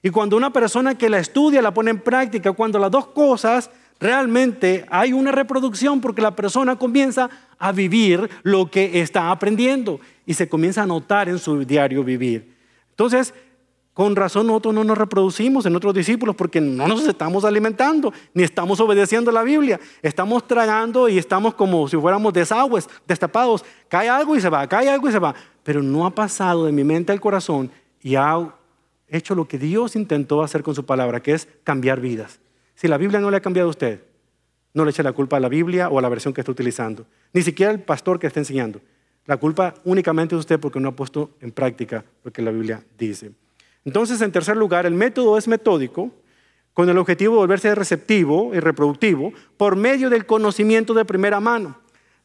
y 0.02 0.10
cuando 0.10 0.36
una 0.36 0.52
persona 0.52 0.98
que 0.98 1.08
la 1.08 1.20
estudia 1.20 1.62
la 1.62 1.72
pone 1.72 1.92
en 1.92 2.00
práctica, 2.00 2.52
cuando 2.52 2.78
las 2.78 2.90
dos 2.90 3.06
cosas 3.08 3.70
realmente 4.00 4.84
hay 4.90 5.12
una 5.12 5.30
reproducción 5.30 6.00
porque 6.00 6.20
la 6.20 6.34
persona 6.34 6.76
comienza 6.76 7.30
a 7.56 7.70
vivir 7.70 8.28
lo 8.42 8.68
que 8.68 9.00
está 9.00 9.30
aprendiendo 9.30 10.00
y 10.26 10.34
se 10.34 10.48
comienza 10.48 10.82
a 10.82 10.86
notar 10.86 11.28
en 11.28 11.38
su 11.38 11.64
diario 11.64 12.02
vivir. 12.02 12.56
Entonces, 12.90 13.32
con 13.94 14.16
razón 14.16 14.48
nosotros 14.48 14.74
no 14.74 14.82
nos 14.82 14.98
reproducimos 14.98 15.66
en 15.66 15.76
otros 15.76 15.94
discípulos 15.94 16.34
porque 16.34 16.60
no 16.60 16.88
nos 16.88 17.06
estamos 17.06 17.44
alimentando, 17.44 18.12
ni 18.34 18.42
estamos 18.42 18.80
obedeciendo 18.80 19.30
la 19.30 19.42
Biblia. 19.42 19.78
Estamos 20.00 20.48
tragando 20.48 21.08
y 21.08 21.18
estamos 21.18 21.54
como 21.54 21.86
si 21.86 21.96
fuéramos 21.96 22.32
desagües, 22.32 22.88
destapados. 23.06 23.64
Cae 23.88 24.08
algo 24.08 24.34
y 24.34 24.40
se 24.40 24.48
va, 24.48 24.66
cae 24.66 24.88
algo 24.88 25.08
y 25.08 25.12
se 25.12 25.18
va. 25.18 25.34
Pero 25.62 25.80
no 25.82 26.06
ha 26.06 26.10
pasado 26.10 26.64
de 26.64 26.72
mi 26.72 26.82
mente 26.82 27.12
al 27.12 27.20
corazón 27.20 27.70
y 28.02 28.16
ha 28.16 28.52
hecho 29.16 29.34
lo 29.34 29.46
que 29.46 29.58
Dios 29.58 29.96
intentó 29.96 30.42
hacer 30.42 30.62
con 30.62 30.74
su 30.74 30.84
palabra, 30.84 31.22
que 31.22 31.32
es 31.32 31.48
cambiar 31.64 32.00
vidas. 32.00 32.40
Si 32.74 32.88
la 32.88 32.96
Biblia 32.96 33.20
no 33.20 33.30
le 33.30 33.36
ha 33.36 33.42
cambiado 33.42 33.68
a 33.68 33.70
usted, 33.70 34.02
no 34.74 34.84
le 34.84 34.90
eche 34.90 35.02
la 35.02 35.12
culpa 35.12 35.36
a 35.36 35.40
la 35.40 35.48
Biblia 35.48 35.88
o 35.88 35.98
a 35.98 36.02
la 36.02 36.08
versión 36.08 36.32
que 36.32 36.40
está 36.40 36.50
utilizando, 36.50 37.06
ni 37.32 37.42
siquiera 37.42 37.70
al 37.70 37.80
pastor 37.80 38.18
que 38.18 38.26
está 38.26 38.40
enseñando. 38.40 38.80
La 39.26 39.36
culpa 39.36 39.74
únicamente 39.84 40.34
es 40.34 40.40
usted 40.40 40.58
porque 40.58 40.80
no 40.80 40.88
ha 40.88 40.96
puesto 40.96 41.30
en 41.40 41.52
práctica 41.52 42.04
lo 42.24 42.32
que 42.32 42.42
la 42.42 42.50
Biblia 42.50 42.82
dice. 42.98 43.32
Entonces, 43.84 44.20
en 44.20 44.32
tercer 44.32 44.56
lugar, 44.56 44.86
el 44.86 44.94
método 44.94 45.36
es 45.36 45.46
metódico, 45.46 46.10
con 46.74 46.88
el 46.88 46.98
objetivo 46.98 47.34
de 47.34 47.40
volverse 47.40 47.74
receptivo 47.74 48.54
y 48.54 48.60
reproductivo 48.60 49.32
por 49.56 49.76
medio 49.76 50.08
del 50.08 50.26
conocimiento 50.26 50.94
de 50.94 51.04
primera 51.04 51.38
mano. 51.38 51.78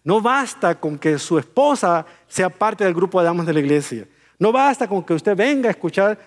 No 0.03 0.21
basta 0.21 0.79
con 0.79 0.97
que 0.97 1.19
su 1.19 1.37
esposa 1.37 2.05
sea 2.27 2.49
parte 2.49 2.85
del 2.85 2.93
grupo 2.93 3.19
de 3.19 3.25
damas 3.25 3.45
de 3.45 3.53
la 3.53 3.59
iglesia. 3.59 4.07
No 4.39 4.51
basta 4.51 4.87
con 4.87 5.03
que 5.03 5.13
usted 5.13 5.35
venga 5.35 5.67
a 5.67 5.71
escuchar 5.71 6.17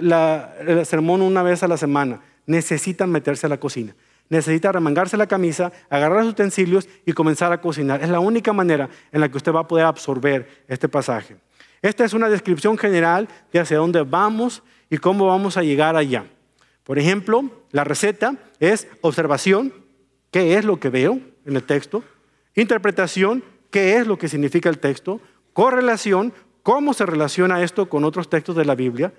el 0.00 0.86
sermón 0.86 1.22
una 1.22 1.42
vez 1.42 1.62
a 1.62 1.68
la 1.68 1.76
semana. 1.76 2.20
Necesita 2.46 3.06
meterse 3.06 3.46
a 3.46 3.48
la 3.48 3.60
cocina. 3.60 3.94
Necesita 4.28 4.70
remangarse 4.70 5.16
la 5.16 5.26
camisa, 5.26 5.72
agarrar 5.90 6.24
los 6.24 6.32
utensilios 6.32 6.88
y 7.04 7.12
comenzar 7.12 7.52
a 7.52 7.60
cocinar. 7.60 8.02
Es 8.02 8.08
la 8.08 8.20
única 8.20 8.52
manera 8.52 8.88
en 9.10 9.20
la 9.20 9.28
que 9.28 9.36
usted 9.36 9.52
va 9.52 9.60
a 9.60 9.68
poder 9.68 9.86
absorber 9.86 10.64
este 10.68 10.88
pasaje. 10.88 11.36
Esta 11.82 12.04
es 12.04 12.12
una 12.12 12.28
descripción 12.28 12.78
general 12.78 13.28
de 13.52 13.58
hacia 13.58 13.78
dónde 13.78 14.02
vamos 14.02 14.62
y 14.88 14.98
cómo 14.98 15.26
vamos 15.26 15.56
a 15.56 15.62
llegar 15.62 15.96
allá. 15.96 16.24
Por 16.84 16.98
ejemplo, 16.98 17.50
la 17.72 17.84
receta 17.84 18.36
es 18.60 18.86
observación, 19.00 19.72
qué 20.30 20.56
es 20.56 20.64
lo 20.64 20.78
que 20.78 20.90
veo 20.90 21.18
en 21.44 21.56
el 21.56 21.64
texto, 21.64 22.04
interpretación, 22.54 23.42
qué 23.70 23.96
es 23.96 24.06
lo 24.06 24.18
que 24.18 24.28
significa 24.28 24.68
el 24.68 24.78
texto, 24.78 25.20
correlación, 25.52 26.32
cómo 26.62 26.94
se 26.94 27.06
relaciona 27.06 27.62
esto 27.62 27.88
con 27.88 28.04
otros 28.04 28.28
textos 28.28 28.54
de 28.56 28.64
la 28.64 28.74
Biblia 28.74 29.12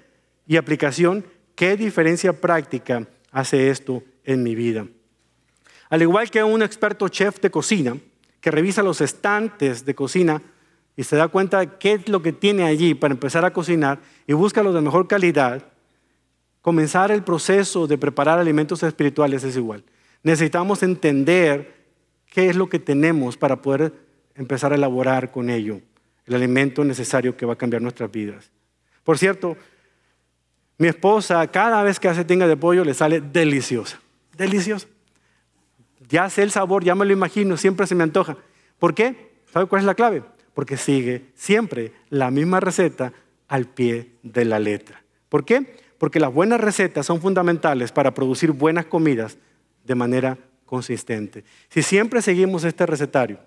y 0.52 0.58
aplicación, 0.58 1.24
qué 1.56 1.78
diferencia 1.78 2.34
práctica 2.34 3.08
hace 3.32 3.70
esto 3.70 4.04
en 4.26 4.44
mi 4.44 4.54
vida. 4.54 4.86
Al 5.90 6.02
igual 6.02 6.30
que 6.30 6.44
un 6.44 6.62
experto 6.62 7.08
chef 7.08 7.40
de 7.40 7.50
cocina 7.50 7.96
que 8.42 8.52
revisa 8.52 8.84
los 8.84 9.00
estantes 9.00 9.86
de 9.86 9.96
cocina 9.96 10.42
y 10.98 11.04
se 11.04 11.16
da 11.16 11.30
cuenta 11.30 11.60
de 11.60 11.70
qué 11.80 11.94
es 11.94 12.10
lo 12.10 12.22
que 12.22 12.34
tiene 12.34 12.66
allí 12.66 12.96
para 12.96 13.14
empezar 13.14 13.46
a 13.46 13.54
cocinar 13.54 14.02
y 14.28 14.34
busca 14.34 14.62
los 14.62 14.74
de 14.74 14.82
mejor 14.82 15.08
calidad, 15.08 15.72
comenzar 16.62 17.12
el 17.12 17.24
proceso 17.24 17.88
de 17.88 17.98
preparar 17.98 18.38
alimentos 18.38 18.84
espirituales 18.84 19.46
es 19.46 19.56
igual. 19.56 19.86
Necesitamos 20.22 20.84
entender 20.84 21.76
qué 22.30 22.50
es 22.50 22.58
lo 22.58 22.68
que 22.68 22.80
tenemos 22.80 23.38
para 23.38 23.62
poder 23.62 23.94
empezar 24.36 24.74
a 24.74 24.76
elaborar 24.76 25.32
con 25.32 25.50
ello 25.50 25.80
el 26.26 26.36
alimento 26.36 26.84
necesario 26.84 27.38
que 27.38 27.46
va 27.46 27.54
a 27.54 27.58
cambiar 27.58 27.82
nuestras 27.82 28.12
vidas. 28.12 28.52
Por 29.06 29.18
cierto, 29.18 29.56
mi 30.82 30.88
esposa 30.88 31.48
cada 31.48 31.84
vez 31.84 32.00
que 32.00 32.10
hace 32.10 32.26
tinga 32.26 32.48
de 32.48 32.58
pollo 32.58 32.84
le 32.84 32.94
sale 32.94 33.22
deliciosa, 33.22 34.00
deliciosa. 34.36 34.88
Ya 36.10 36.30
sé 36.30 36.44
el 36.44 36.52
sabor, 36.52 36.84
ya 36.84 36.96
me 36.96 37.06
lo 37.06 37.14
imagino, 37.14 37.56
siempre 37.56 37.88
se 37.88 37.96
me 37.96 38.04
antoja. 38.04 38.36
¿Por 38.80 38.94
qué? 38.94 39.32
¿Sabe 39.54 39.68
cuál 39.68 39.82
es 39.82 39.86
la 39.86 39.96
clave? 39.96 40.24
porque 40.54 40.78
sigue 40.78 41.32
siempre 41.34 41.94
la 42.10 42.32
misma 42.32 42.60
receta 42.60 43.14
al 43.48 43.66
pie 43.68 44.12
de 44.24 44.46
la 44.46 44.60
letra. 44.60 45.04
¿Por 45.30 45.46
qué? 45.46 45.78
Porque 45.98 46.20
las 46.20 46.34
buenas 46.34 46.60
recetas 46.60 47.06
son 47.06 47.22
fundamentales 47.22 47.92
para 47.92 48.14
producir 48.14 48.52
buenas 48.52 48.86
comidas 48.86 49.38
de 49.86 49.96
manera 49.96 50.38
consistente. 50.66 51.44
Si 51.70 51.82
siempre 51.82 52.22
seguimos 52.22 52.64
este 52.64 52.86
recetario, 52.86 53.40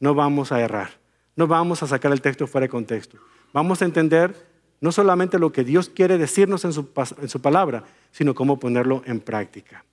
no 0.00 0.14
vamos 0.14 0.52
a 0.52 0.60
errar, 0.60 0.90
no 1.34 1.46
vamos 1.46 1.82
a 1.82 1.86
sacar 1.86 2.12
el 2.12 2.20
texto 2.20 2.46
fuera 2.46 2.66
de 2.66 2.70
contexto. 2.70 3.18
Vamos 3.52 3.82
a 3.82 3.84
entender 3.84 4.34
no 4.80 4.92
solamente 4.92 5.38
lo 5.38 5.52
que 5.52 5.64
Dios 5.64 5.88
quiere 5.88 6.18
decirnos 6.18 6.64
en 6.64 6.72
su, 6.72 6.88
en 7.20 7.28
su 7.28 7.40
palabra, 7.40 7.84
sino 8.10 8.34
cómo 8.34 8.58
ponerlo 8.58 9.02
en 9.06 9.20
práctica. 9.20 9.84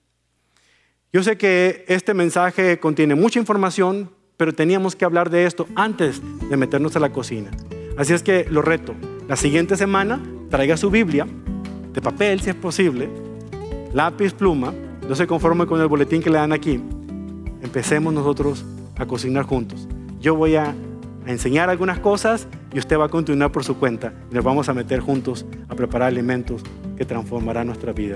Yo 1.11 1.23
sé 1.23 1.37
que 1.37 1.85
este 1.87 2.13
mensaje 2.13 2.79
contiene 2.79 3.15
mucha 3.15 3.39
información, 3.39 4.11
pero 4.37 4.53
teníamos 4.53 4.95
que 4.95 5.05
hablar 5.05 5.29
de 5.29 5.45
esto 5.45 5.67
antes 5.75 6.21
de 6.49 6.57
meternos 6.57 6.95
a 6.95 6.99
la 6.99 7.11
cocina. 7.11 7.51
Así 7.97 8.13
es 8.13 8.21
que 8.21 8.45
lo 8.49 8.61
reto. 8.61 8.93
La 9.27 9.35
siguiente 9.37 9.77
semana 9.77 10.21
traiga 10.49 10.77
su 10.77 10.89
Biblia, 10.89 11.25
de 11.93 12.01
papel 12.01 12.41
si 12.41 12.49
es 12.49 12.55
posible, 12.55 13.09
lápiz, 13.93 14.33
pluma, 14.33 14.73
no 15.07 15.15
se 15.15 15.25
conforme 15.25 15.65
con 15.65 15.79
el 15.79 15.87
boletín 15.87 16.21
que 16.21 16.29
le 16.29 16.37
dan 16.37 16.51
aquí. 16.51 16.81
Empecemos 17.61 18.13
nosotros 18.13 18.65
a 18.97 19.05
cocinar 19.05 19.45
juntos. 19.45 19.87
Yo 20.19 20.35
voy 20.35 20.55
a, 20.55 20.75
a 21.25 21.31
enseñar 21.31 21.69
algunas 21.69 21.99
cosas 21.99 22.47
y 22.73 22.79
usted 22.79 22.97
va 22.97 23.05
a 23.05 23.09
continuar 23.09 23.51
por 23.51 23.63
su 23.63 23.77
cuenta. 23.77 24.13
Y 24.31 24.35
nos 24.35 24.43
vamos 24.43 24.69
a 24.69 24.73
meter 24.73 24.99
juntos 24.99 25.45
a 25.69 25.75
preparar 25.75 26.09
alimentos 26.09 26.61
que 26.97 27.05
transformarán 27.05 27.67
nuestra 27.67 27.93
vida. 27.93 28.15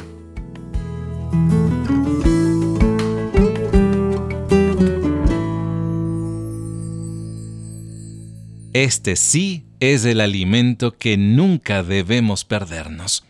Este 8.74 9.16
sí 9.16 9.66
es 9.80 10.06
el 10.06 10.22
alimento 10.22 10.96
que 10.98 11.18
nunca 11.18 11.84
debemos 11.84 12.46
perdernos. 12.46 13.26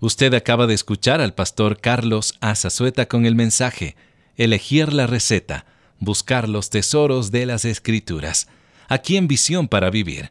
Usted 0.00 0.34
acaba 0.34 0.66
de 0.66 0.74
escuchar 0.74 1.20
al 1.20 1.34
pastor 1.34 1.80
Carlos 1.80 2.36
Azazueta 2.40 3.06
con 3.06 3.26
el 3.26 3.34
mensaje 3.34 3.96
Elegir 4.36 4.92
la 4.92 5.06
receta, 5.06 5.66
buscar 5.98 6.48
los 6.48 6.70
tesoros 6.70 7.30
de 7.30 7.44
las 7.44 7.64
escrituras, 7.64 8.48
aquí 8.88 9.16
en 9.16 9.28
Visión 9.28 9.68
para 9.68 9.90
Vivir. 9.90 10.30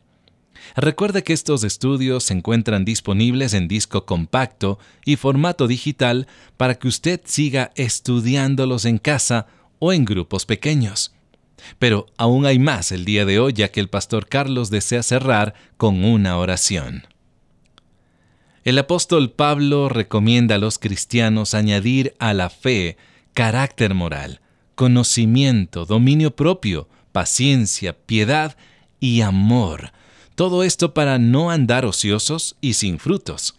Recuerde 0.75 1.23
que 1.23 1.33
estos 1.33 1.63
estudios 1.63 2.25
se 2.25 2.33
encuentran 2.33 2.85
disponibles 2.85 3.53
en 3.53 3.67
disco 3.67 4.05
compacto 4.05 4.79
y 5.05 5.15
formato 5.15 5.67
digital 5.67 6.27
para 6.57 6.75
que 6.75 6.87
usted 6.87 7.21
siga 7.25 7.71
estudiándolos 7.75 8.85
en 8.85 8.97
casa 8.97 9.47
o 9.79 9.91
en 9.91 10.05
grupos 10.05 10.45
pequeños. 10.45 11.13
Pero 11.77 12.07
aún 12.17 12.45
hay 12.45 12.59
más 12.59 12.91
el 12.91 13.05
día 13.05 13.25
de 13.25 13.39
hoy 13.39 13.53
ya 13.53 13.69
que 13.69 13.79
el 13.79 13.89
pastor 13.89 14.27
Carlos 14.27 14.69
desea 14.69 15.03
cerrar 15.03 15.53
con 15.77 16.03
una 16.03 16.37
oración. 16.37 17.03
El 18.63 18.77
apóstol 18.77 19.31
Pablo 19.31 19.89
recomienda 19.89 20.55
a 20.55 20.59
los 20.59 20.77
cristianos 20.77 21.53
añadir 21.53 22.13
a 22.19 22.33
la 22.33 22.49
fe 22.49 22.95
carácter 23.33 23.95
moral, 23.95 24.39
conocimiento, 24.75 25.85
dominio 25.85 26.35
propio, 26.35 26.87
paciencia, 27.11 27.93
piedad 27.93 28.55
y 28.99 29.21
amor. 29.21 29.91
Todo 30.35 30.63
esto 30.63 30.93
para 30.93 31.19
no 31.19 31.51
andar 31.51 31.85
ociosos 31.85 32.55
y 32.61 32.73
sin 32.73 32.99
frutos. 32.99 33.55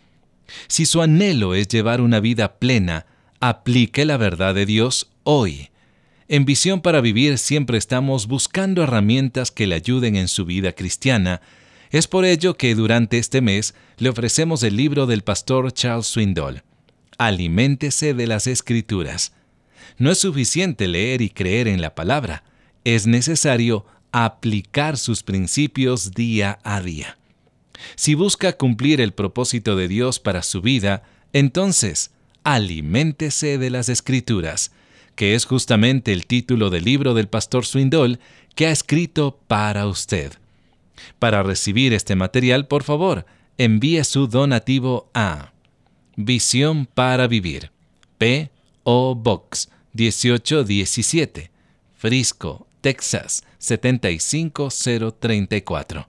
Si 0.68 0.86
su 0.86 1.02
anhelo 1.02 1.54
es 1.54 1.68
llevar 1.68 2.00
una 2.00 2.20
vida 2.20 2.58
plena, 2.58 3.06
aplique 3.40 4.04
la 4.04 4.16
verdad 4.16 4.54
de 4.54 4.66
Dios 4.66 5.10
hoy 5.24 5.70
en 6.32 6.46
Visión 6.46 6.80
para 6.80 7.02
Vivir 7.02 7.36
siempre 7.36 7.76
estamos 7.76 8.26
buscando 8.26 8.82
herramientas 8.82 9.50
que 9.50 9.66
le 9.66 9.74
ayuden 9.74 10.16
en 10.16 10.28
su 10.28 10.46
vida 10.46 10.72
cristiana. 10.72 11.42
Es 11.90 12.06
por 12.06 12.24
ello 12.24 12.56
que 12.56 12.74
durante 12.74 13.18
este 13.18 13.42
mes 13.42 13.74
le 13.98 14.08
ofrecemos 14.08 14.62
el 14.62 14.74
libro 14.74 15.04
del 15.04 15.24
pastor 15.24 15.70
Charles 15.72 16.06
Swindoll. 16.06 16.62
Aliméntese 17.18 18.14
de 18.14 18.26
las 18.26 18.46
Escrituras. 18.46 19.34
No 19.98 20.10
es 20.10 20.20
suficiente 20.20 20.88
leer 20.88 21.20
y 21.20 21.28
creer 21.28 21.68
en 21.68 21.82
la 21.82 21.94
palabra, 21.94 22.44
es 22.84 23.06
necesario 23.06 23.86
aplicar 24.12 24.98
sus 24.98 25.22
principios 25.22 26.12
día 26.12 26.58
a 26.62 26.80
día. 26.80 27.18
Si 27.96 28.14
busca 28.14 28.52
cumplir 28.52 29.00
el 29.00 29.12
propósito 29.12 29.76
de 29.76 29.88
Dios 29.88 30.20
para 30.20 30.42
su 30.42 30.60
vida, 30.60 31.02
entonces, 31.32 32.10
aliméntese 32.44 33.58
de 33.58 33.70
las 33.70 33.88
Escrituras 33.88 34.70
que 35.14 35.34
es 35.34 35.44
justamente 35.44 36.12
el 36.12 36.26
título 36.26 36.70
del 36.70 36.84
libro 36.84 37.14
del 37.14 37.28
pastor 37.28 37.66
Swindoll 37.66 38.18
que 38.54 38.66
ha 38.66 38.70
escrito 38.70 39.38
para 39.46 39.86
usted. 39.86 40.32
Para 41.18 41.42
recibir 41.42 41.92
este 41.92 42.16
material, 42.16 42.66
por 42.66 42.82
favor, 42.82 43.26
envíe 43.58 44.02
su 44.04 44.26
donativo 44.26 45.10
a 45.14 45.52
Visión 46.16 46.86
para 46.86 47.26
Vivir, 47.26 47.70
P.O. 48.18 49.14
Box 49.14 49.68
1817, 49.94 51.50
Frisco, 51.96 52.66
Texas 52.82 53.44
75034. 53.58 56.08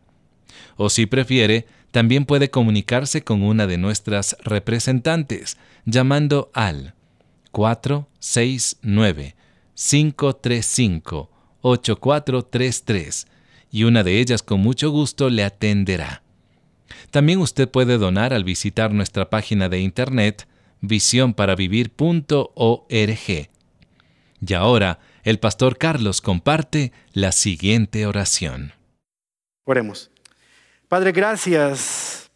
O 0.76 0.90
si 0.90 1.06
prefiere, 1.06 1.66
también 1.92 2.26
puede 2.26 2.50
comunicarse 2.50 3.24
con 3.24 3.44
una 3.44 3.68
de 3.68 3.78
nuestras 3.78 4.36
representantes 4.44 5.58
llamando 5.86 6.50
al 6.54 6.96
469 7.52 9.36
535 9.76 11.30
8433 11.62 13.28
y 13.72 13.86
una 13.86 14.04
de 14.04 14.20
ellas 14.20 14.44
con 14.44 14.60
mucho 14.60 14.90
gusto 14.90 15.30
le 15.30 15.44
atenderá. 15.44 16.24
También 17.12 17.40
usted 17.40 17.70
puede 17.70 17.98
donar 17.98 18.34
al 18.34 18.44
visitar 18.44 18.92
nuestra 18.92 19.30
página 19.30 19.70
de 19.70 19.80
internet 19.80 20.50
visionparavivir.org. 20.82 23.50
Y 24.46 24.54
ahora, 24.54 25.00
el 25.24 25.40
pastor 25.40 25.78
Carlos 25.78 26.22
comparte 26.22 26.92
la 27.14 27.32
siguiente 27.32 28.06
oración. 28.06 28.74
Oremos. 29.66 30.12
Padre, 30.88 31.12
gracias 31.12 32.30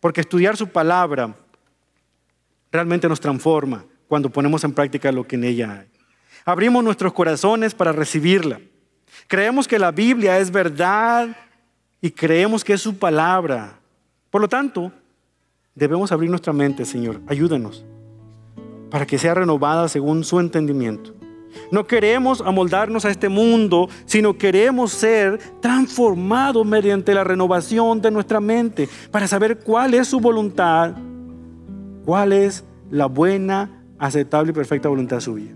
porque 0.00 0.22
estudiar 0.22 0.56
su 0.56 0.68
palabra 0.68 1.36
realmente 2.70 3.08
nos 3.08 3.20
transforma 3.20 3.84
cuando 4.08 4.30
ponemos 4.30 4.64
en 4.64 4.72
práctica 4.72 5.12
lo 5.12 5.26
que 5.26 5.36
en 5.36 5.44
ella 5.44 5.80
hay. 5.80 5.88
Abrimos 6.44 6.82
nuestros 6.82 7.12
corazones 7.12 7.74
para 7.74 7.92
recibirla. 7.92 8.60
Creemos 9.28 9.68
que 9.68 9.78
la 9.78 9.92
Biblia 9.92 10.38
es 10.38 10.50
verdad 10.50 11.36
y 12.00 12.10
creemos 12.10 12.64
que 12.64 12.72
es 12.72 12.80
su 12.80 12.98
palabra. 12.98 13.78
Por 14.30 14.40
lo 14.40 14.48
tanto, 14.48 14.90
debemos 15.74 16.10
abrir 16.10 16.30
nuestra 16.30 16.52
mente, 16.52 16.84
Señor. 16.84 17.20
Ayúdanos 17.26 17.84
para 18.90 19.06
que 19.06 19.18
sea 19.18 19.32
renovada 19.32 19.88
según 19.88 20.22
su 20.22 20.38
entendimiento. 20.38 21.14
No 21.70 21.86
queremos 21.86 22.40
amoldarnos 22.40 23.04
a 23.04 23.10
este 23.10 23.28
mundo, 23.28 23.88
sino 24.04 24.36
queremos 24.36 24.92
ser 24.92 25.38
transformados 25.60 26.66
mediante 26.66 27.14
la 27.14 27.24
renovación 27.24 28.00
de 28.00 28.10
nuestra 28.10 28.40
mente 28.40 28.88
para 29.10 29.26
saber 29.26 29.58
cuál 29.58 29.94
es 29.94 30.08
su 30.08 30.20
voluntad, 30.20 30.94
cuál 32.04 32.32
es 32.32 32.64
la 32.90 33.06
buena, 33.06 33.82
aceptable 33.98 34.50
y 34.50 34.54
perfecta 34.54 34.88
voluntad 34.88 35.20
suya. 35.20 35.52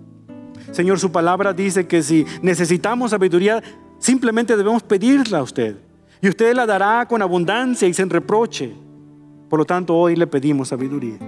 Señor, 0.73 0.99
su 0.99 1.11
palabra 1.13 1.53
dice 1.53 1.87
que 1.87 2.03
si 2.03 2.27
necesitamos 2.43 3.11
sabiduría, 3.11 3.63
simplemente 3.99 4.57
debemos 4.57 4.83
pedirla 4.83 5.39
a 5.39 5.43
usted. 5.43 5.77
Y 6.21 6.29
usted 6.29 6.55
la 6.55 6.67
dará 6.67 7.07
con 7.07 7.23
abundancia 7.23 7.87
y 7.87 7.95
sin 7.95 8.11
reproche. 8.11 8.75
Por 9.49 9.59
lo 9.59 9.65
tanto, 9.65 9.95
hoy 9.95 10.17
le 10.17 10.27
pedimos 10.27 10.69
sabiduría. 10.69 11.19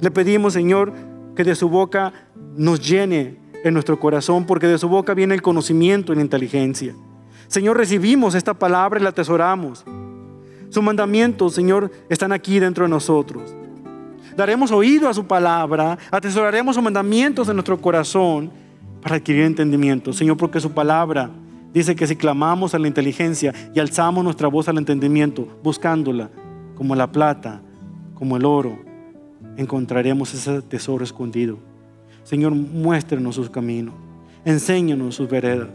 Le 0.00 0.10
pedimos, 0.10 0.52
Señor, 0.52 0.92
que 1.34 1.44
de 1.44 1.54
su 1.54 1.68
boca 1.68 2.12
nos 2.56 2.80
llene 2.80 3.36
en 3.64 3.74
nuestro 3.74 3.98
corazón, 3.98 4.44
porque 4.44 4.66
de 4.66 4.78
su 4.78 4.88
boca 4.88 5.14
viene 5.14 5.34
el 5.34 5.42
conocimiento 5.42 6.12
y 6.12 6.16
la 6.16 6.22
inteligencia. 6.22 6.94
Señor, 7.48 7.76
recibimos 7.76 8.34
esta 8.34 8.54
palabra 8.54 9.00
y 9.00 9.02
la 9.02 9.08
atesoramos. 9.08 9.84
Sus 10.68 10.82
mandamientos, 10.82 11.54
Señor, 11.54 11.90
están 12.08 12.32
aquí 12.32 12.58
dentro 12.58 12.84
de 12.84 12.90
nosotros. 12.90 13.54
Daremos 14.36 14.70
oído 14.70 15.08
a 15.08 15.14
su 15.14 15.26
palabra, 15.26 15.98
atesoraremos 16.10 16.74
sus 16.74 16.84
mandamientos 16.84 17.48
en 17.48 17.56
nuestro 17.56 17.80
corazón 17.80 18.50
para 19.00 19.16
adquirir 19.16 19.44
entendimiento. 19.44 20.12
Señor, 20.12 20.36
porque 20.36 20.60
su 20.60 20.72
palabra 20.72 21.30
dice 21.72 21.94
que 21.94 22.06
si 22.06 22.16
clamamos 22.16 22.74
a 22.74 22.78
la 22.78 22.88
inteligencia 22.88 23.54
y 23.74 23.80
alzamos 23.80 24.24
nuestra 24.24 24.48
voz 24.48 24.68
al 24.68 24.78
entendimiento, 24.78 25.48
buscándola 25.62 26.30
como 26.74 26.94
la 26.96 27.10
plata, 27.10 27.62
como 28.14 28.36
el 28.36 28.44
oro, 28.44 28.78
encontraremos 29.56 30.34
ese 30.34 30.60
tesoro 30.62 31.04
escondido. 31.04 31.58
Señor, 32.24 32.54
muéstrenos 32.54 33.34
sus 33.34 33.50
caminos, 33.50 33.94
enséñanos 34.44 35.14
sus 35.14 35.28
veredas, 35.28 35.68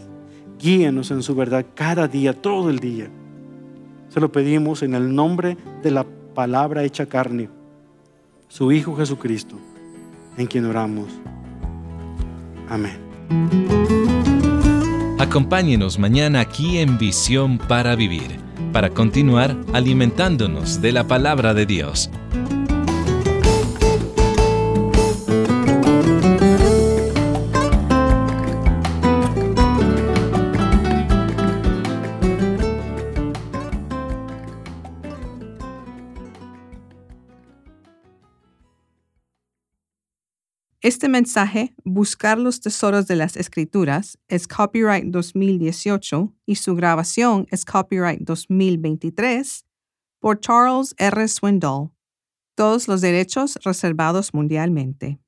guíenos 0.60 1.12
en 1.12 1.24
su 1.24 1.36
verdad 1.36 1.66
cada 1.76 2.08
día, 2.08 2.34
todo 2.34 2.70
el 2.70 2.80
día. 2.80 3.08
Se 4.10 4.20
lo 4.20 4.32
pedimos 4.32 4.82
en 4.82 4.96
el 4.96 5.14
nombre 5.14 5.58
de 5.84 5.92
la 5.92 6.06
palabra 6.34 6.84
hecha 6.84 7.06
carne, 7.06 7.50
su 8.48 8.72
Hijo 8.72 8.96
Jesucristo, 8.96 9.56
en 10.38 10.48
quien 10.48 10.66
oramos. 10.66 11.08
Amén. 12.68 12.98
Acompáñenos 15.20 16.00
mañana 16.00 16.40
aquí 16.40 16.80
en 16.80 16.98
Visión 16.98 17.60
para 17.60 17.96
Vivir, 17.96 18.40
para 18.74 18.90
continuar 18.90 19.56
alimentándonos 19.74 20.82
de 20.82 20.92
la 20.92 21.06
palabra 21.06 21.54
de 21.54 21.68
Dios. 21.68 22.10
Este 40.82 41.10
mensaje, 41.10 41.76
Buscar 41.84 42.38
los 42.38 42.62
Tesoros 42.62 43.06
de 43.06 43.18
las 43.18 43.36
Escrituras, 43.36 44.18
es 44.30 44.48
copyright 44.48 45.04
2018 45.08 46.34
y 46.46 46.56
su 46.56 46.74
grabación 46.74 47.48
es 47.52 47.66
copyright 47.66 48.22
2023 48.22 49.66
por 50.22 50.40
Charles 50.40 50.96
R. 50.98 51.28
Swindoll. 51.28 51.90
Todos 52.56 52.88
los 52.88 53.02
derechos 53.02 53.60
reservados 53.62 54.34
mundialmente. 54.34 55.20